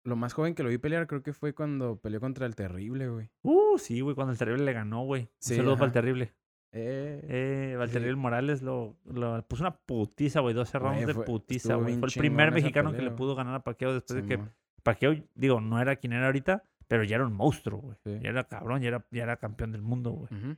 [0.03, 3.09] lo más joven que lo vi pelear creo que fue cuando peleó contra el Terrible,
[3.09, 3.29] güey.
[3.41, 5.29] Uh, sí, güey, cuando el Terrible le ganó, güey.
[5.39, 5.91] Sí, saludo para el.
[5.93, 6.33] Terrible.
[6.75, 7.93] Eh, Eh, Sí.
[7.93, 10.53] Terrible Morales lo, lo puso una putiza, güey.
[10.53, 11.97] 12 Güey, rounds de putiza, güey.
[11.97, 14.43] Fue el primer mexicano que le pudo ganar a Pacquiao después de que.
[14.83, 18.19] Pacquiao, digo, no era quien era ahorita, pero ya era un monstruo, güey.
[18.21, 20.27] Ya era cabrón, ya era, ya era campeón del mundo, güey.
[20.33, 20.57] Ujú.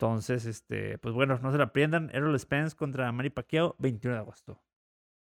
[0.00, 2.08] Entonces, este, pues bueno, no se la pierdan.
[2.14, 4.62] Errol Spence contra Manny Pacquiao, 21 de agosto.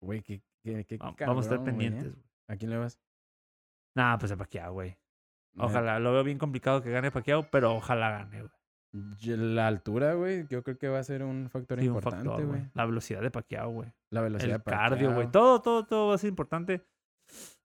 [0.02, 1.64] Güey, qué, qué, qué Va- Vamos a estar ¿eh?
[1.66, 2.26] pendientes, güey.
[2.48, 3.00] ¿A quién le vas?
[3.96, 4.96] Nah, pues a Pacquiao, güey.
[5.58, 8.52] Ojalá, lo veo bien complicado que gane Pacquiao, pero ojalá gane, güey.
[9.36, 12.70] La altura, güey, yo creo que va a ser un factor Sí, importante, güey.
[12.76, 13.92] La velocidad de Pacquiao, güey.
[14.12, 15.26] La velocidad El de cardio, güey.
[15.26, 15.32] Pacquiao.
[15.32, 16.86] Todo, todo, todo va a ser importante.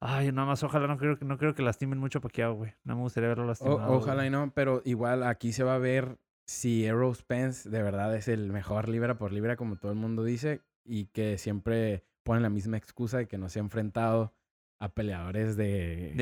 [0.01, 2.73] Ay, nada más, ojalá no creo que no creo que lastimen mucho a Pacquiao, güey.
[2.85, 3.93] No me gustaría verlo O- lastimado.
[3.93, 4.29] ojalá güey.
[4.29, 6.17] y no, pero igual aquí se va a ver
[6.47, 10.25] si Errol Spence de verdad es el mejor libra por libra, como todo el mundo
[10.25, 14.35] dice, y que siempre ponen la misma excusa de que no se ha enfrentado
[14.81, 16.13] a peleadores de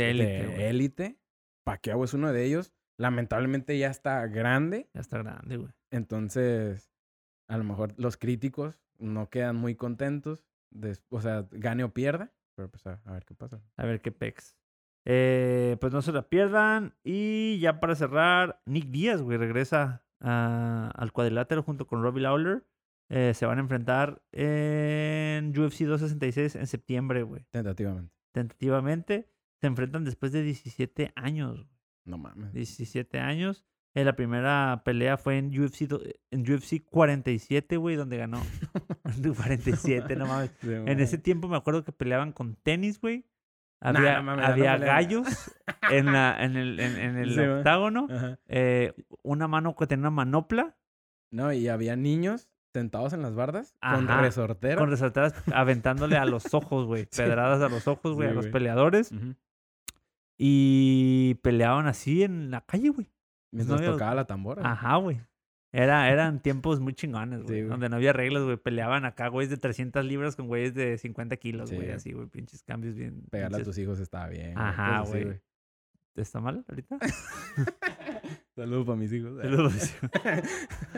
[0.68, 1.18] élite.
[1.64, 2.73] Pacquiao es uno de ellos.
[2.99, 5.73] Lamentablemente ya está grande, Ya está grande, güey.
[5.91, 6.91] entonces
[7.49, 10.45] a lo mejor los críticos no quedan muy contentos,
[11.09, 13.61] o sea, gane o pierda, pero pues a, a ver qué pasa.
[13.77, 14.57] A ver qué pex.
[15.07, 16.95] Eh, pues no se la pierdan.
[17.03, 22.64] Y ya para cerrar, Nick Díaz, güey, regresa a- al cuadrilátero junto con Robbie Lawler.
[23.09, 27.45] Eh, se van a enfrentar en UFC 266 en septiembre, güey.
[27.51, 28.12] Tentativamente.
[28.33, 29.29] Tentativamente.
[29.61, 31.57] Se enfrentan después de 17 años.
[31.57, 31.68] güey.
[32.05, 32.53] No mames.
[32.53, 33.64] 17 años.
[33.95, 36.01] Eh, la primera pelea fue en UFC, do-
[36.31, 38.41] en UFC 47, güey, donde ganó.
[39.37, 40.51] 47, no mames.
[40.62, 43.25] En ese tiempo me acuerdo que peleaban con tenis, güey.
[43.81, 45.26] Había, mames, no había gallos
[45.91, 48.09] en, la, en el, en, en el Sí, octágono.
[48.47, 50.76] Eh, una mano que tenía una manopla
[51.31, 54.76] No, y había niños sentados en las bardas con Ajá, resortera.
[54.76, 57.05] con resaltadas aventándole a los ojos, güey.
[57.11, 57.22] Sí.
[57.22, 59.12] Pedradas a los ojos, güey, Sí, a los peleadores.
[60.39, 63.11] Y peleaban así en la calle, güey.
[63.53, 64.62] Mientras no tocaba la tambora.
[64.70, 65.20] Ajá, güey.
[65.73, 67.62] Era, eran tiempos muy chingones, güey.
[67.62, 68.57] donde no había reglas, güey.
[68.57, 71.91] Peleaban acá, güeyes de 300 libras con güeyes de 50 kilos, güey.
[71.91, 72.27] Así, güey.
[72.27, 73.23] Pinches cambios bien.
[73.31, 74.59] Pegarle a tus hijos estaba bien.
[74.59, 75.41] Ajá, güey.
[76.16, 76.99] ¿Está mal ahorita?
[78.57, 79.33] Saludos para mis hijos.
[79.43, 79.95] Saludos.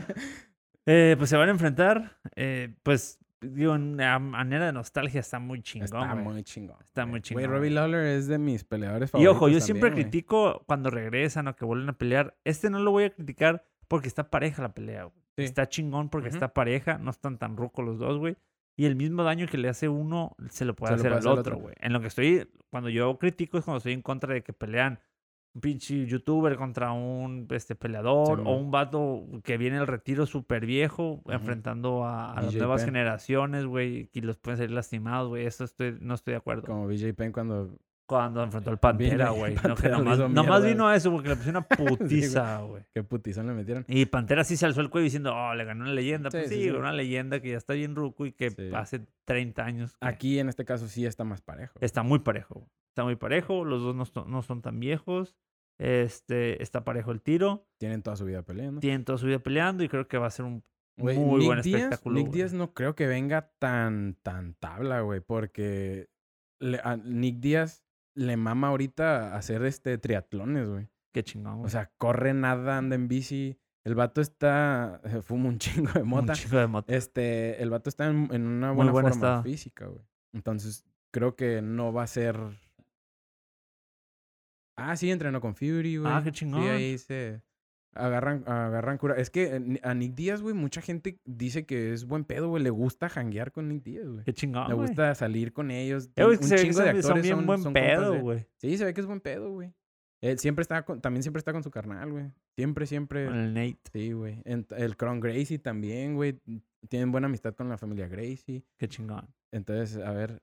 [0.85, 2.19] Eh, pues se van a enfrentar.
[2.35, 3.79] eh, pues, digo, a
[4.19, 5.85] manera de nostalgia está muy chingón.
[5.85, 6.77] Está muy chingón.
[6.85, 7.71] Está muy Güey, chingón, Robbie güey.
[7.71, 9.37] Lawler es de mis peleadores Y favoritos.
[9.37, 12.37] ojo, yo siempre critico cuando regresan o que vuelven a pelear.
[12.43, 15.23] Este no lo voy a criticar porque está pareja la pelea, güey.
[15.37, 15.45] Sí.
[15.45, 18.37] Está chingón porque está pareja, no están tan rucos los dos, güey.
[18.77, 21.29] Y el mismo daño que le hace uno se lo puede Se lo hacer puede
[21.29, 21.75] al hacer otro, güey.
[21.81, 25.01] En lo que estoy, cuando yo critico es cuando estoy en contra de que pelean
[25.55, 28.65] un pinche youtuber contra un este, peleador o Simón.
[28.65, 32.95] un vato que viene al retiro súper viejo enfrentando a, a las nuevas Penn.
[32.95, 35.45] generaciones, güey, y los pueden salir lastimados, güey.
[35.45, 36.63] Eso estoy, no estoy de acuerdo.
[36.63, 37.79] Como BJ Penn cuando...
[38.07, 39.55] Cuando enfrentó al Pantera, güey.
[39.67, 42.83] No, que nomás, vino a eso porque le pusieron una putiza, güey.
[42.93, 43.85] Qué putizón le metieron.
[43.89, 46.31] Y Pantera sí se alzó el cuello diciendo, oh, le ganó una leyenda.
[46.31, 49.93] Sí, pues sí, una leyenda que ya está bien ruco y que hace 30 años.
[49.93, 51.79] que Aquí en este caso sí está más parejo.
[51.81, 52.69] Está muy parejo.
[52.91, 53.65] Está muy parejo.
[53.65, 55.35] Los dos no, son- no son tan viejos.
[55.79, 57.67] Este, está parejo el tiro.
[57.79, 58.81] Tienen toda su vida peleando.
[58.81, 60.63] Tienen toda su vida peleando y creo que va a ser un
[60.99, 62.17] muy Nick buen Díaz- espectáculo.
[62.19, 62.31] Nick.
[62.31, 66.09] Díaz no creo que venga tan, tan tabla, güey, porque
[66.61, 67.83] le- Nick Díaz
[68.15, 70.89] le mama ahorita hacer este triatlones, güey.
[71.13, 71.55] Qué chingón.
[71.55, 71.71] O güey.
[71.71, 73.59] sea, corre, nada, anda en bici.
[73.85, 76.33] El vato está, fuma un chingo de un mota.
[76.35, 76.93] chico de moto.
[76.93, 80.05] Este, el vato está en, en una buena buen forma física, güey.
[80.33, 82.37] Entonces, creo que no va a ser...
[84.77, 86.11] Ah, sí, entrenó con Fury, güey.
[86.13, 86.63] Ah, qué chingón.
[86.63, 87.43] Sí, ahí se
[87.95, 89.17] agarran, agarran cura.
[89.17, 92.63] Es que eh, a Nick Díaz, güey, mucha gente dice que es buen pedo, güey.
[92.63, 94.25] Le gusta janguear con Nick Díaz, güey.
[94.25, 94.69] Qué chingón.
[94.69, 96.11] Le gusta salir con ellos.
[96.17, 98.21] Eh, un se ve que chingo de son actores bien son, buen son compas pedo,
[98.21, 98.47] güey.
[98.57, 99.73] Sí, se ve que es buen pedo, güey.
[100.21, 102.31] Él siempre está con, también siempre está con su carnal, güey.
[102.55, 103.27] Siempre, siempre.
[103.27, 103.81] Con el Nate.
[103.93, 104.41] Sí, güey.
[104.45, 106.41] El Cron Gracie también, güey.
[106.89, 108.65] Tienen buena amistad con la familia Gracie.
[108.79, 109.29] Qué chingón.
[109.51, 110.41] Entonces, a ver.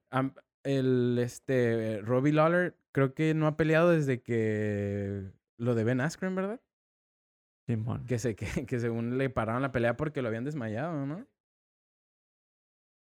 [0.64, 6.36] el este Robbie Lawler creo que no ha peleado desde que lo de Ben Askren,
[6.36, 6.60] ¿verdad?
[7.76, 8.06] Simón.
[8.06, 11.26] Que, se, que, que según le pararon la pelea porque lo habían desmayado, ¿no?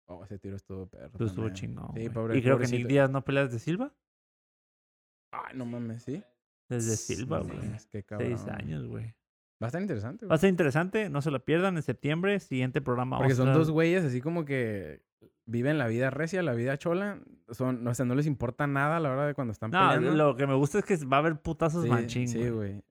[0.08, 1.06] Oh, ese tiro estuvo perro.
[1.12, 1.54] Estuvo también.
[1.54, 1.92] chingón.
[1.94, 2.38] Sí, pobre.
[2.38, 2.88] y creo que Nick pobrecito.
[2.88, 3.94] Díaz no pelea desde Silva.
[5.32, 6.22] Ay, no mames, ¿sí?
[6.68, 7.58] Desde Silva, güey.
[8.06, 8.26] cabrón.
[8.26, 9.14] Seis años, güey.
[9.62, 10.36] Va a estar interesante, Va güey.
[10.36, 13.18] a ser interesante, no se lo pierdan en septiembre, siguiente programa.
[13.18, 15.02] Porque son estar- dos güeyes así como que
[15.48, 17.18] viven la vida recia, la vida chola.
[17.50, 20.10] Son, o sea, no les importa nada a la hora de cuando están No, peleando.
[20.14, 22.82] lo que me gusta es que va a haber putazos Sí, machín, Sí, güey.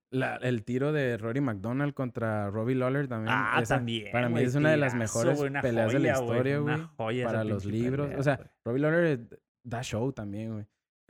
[0.41, 3.35] El tiro de Rory McDonald contra Robbie Lawler también.
[3.37, 4.11] Ah, esa- también.
[4.11, 7.23] Para mí es una de las mejores peleas de la historia, güey.
[7.23, 8.07] Para los libros.
[8.07, 8.47] pelea, o sea, güey.
[8.65, 10.65] Robbie Lawler da show también, güey.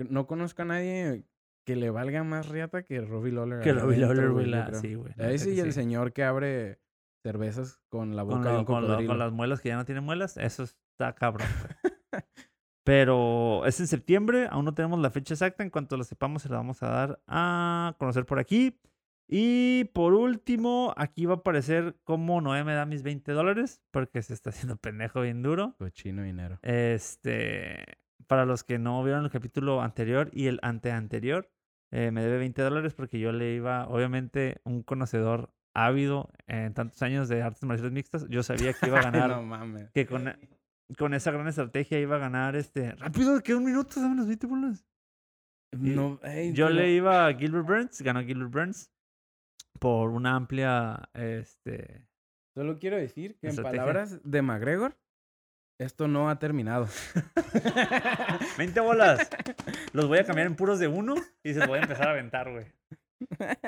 [0.09, 1.23] No conozco a nadie
[1.65, 3.59] que le valga más riata que Robbie Lawler.
[3.61, 5.13] que Robbie Lawler, güey, sí, güey.
[5.17, 6.79] ese y el señor que abre
[7.27, 9.83] cervezas con la boca con, de un con lo- con las muelas que ya no
[9.85, 11.47] tienen muelas, eso está cabrón.
[12.83, 15.61] Pero es en septiembre, aún no tenemos la fecha exacta.
[15.63, 18.79] En cuanto lo sepamos, se la vamos a dar a conocer por aquí.
[19.29, 24.21] Y por último, aquí va a aparecer cómo Noé me da mis 20 dólares, porque
[24.21, 25.75] se está haciendo pendejo bien duro.
[25.77, 26.59] Cochino dinero.
[26.61, 27.83] Este,
[28.27, 31.51] para los que no vieron el capítulo anterior y el anteanterior,
[31.91, 35.53] eh, me debe 20 dólares porque yo le iba, obviamente, un conocedor
[35.85, 38.27] ávido en tantos años de artes marciales mixtas.
[38.29, 39.89] Yo sabía que iba a ganar, no mames.
[39.91, 40.33] que con,
[40.97, 42.93] con esa gran estrategia iba a ganar este.
[42.95, 44.85] Rápido, queda un minuto, dame los 20 bolas.
[45.77, 46.19] No,
[46.53, 48.91] Yo pero- le iba a Gilbert Burns, ganó Gilbert Burns
[49.79, 52.07] por una amplia, este.
[52.55, 54.97] Solo quiero decir que en palabras de McGregor,
[55.79, 56.87] esto no ha terminado.
[58.57, 59.29] 20 bolas.
[59.93, 61.13] Los voy a cambiar en puros de uno
[61.43, 62.65] y se los voy a empezar a aventar, güey.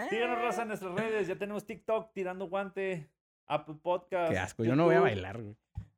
[0.10, 1.28] Síganos, raza, en nuestras redes.
[1.28, 3.10] Ya tenemos TikTok, Tirando Guante,
[3.47, 4.32] Apple Podcast.
[4.32, 5.56] Qué asco, yo no voy a bailar, güey.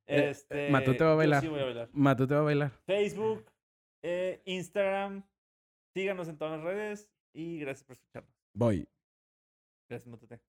[0.07, 1.41] Este, Matute va a yo bailar.
[1.41, 1.89] sí voy a bailar.
[1.93, 2.71] Matú te va a bailar.
[2.85, 3.45] Facebook,
[4.03, 5.23] eh, Instagram.
[5.93, 8.33] Síganos en todas las redes y gracias por escucharnos.
[8.53, 8.87] Voy.
[9.89, 10.39] Gracias, Matute.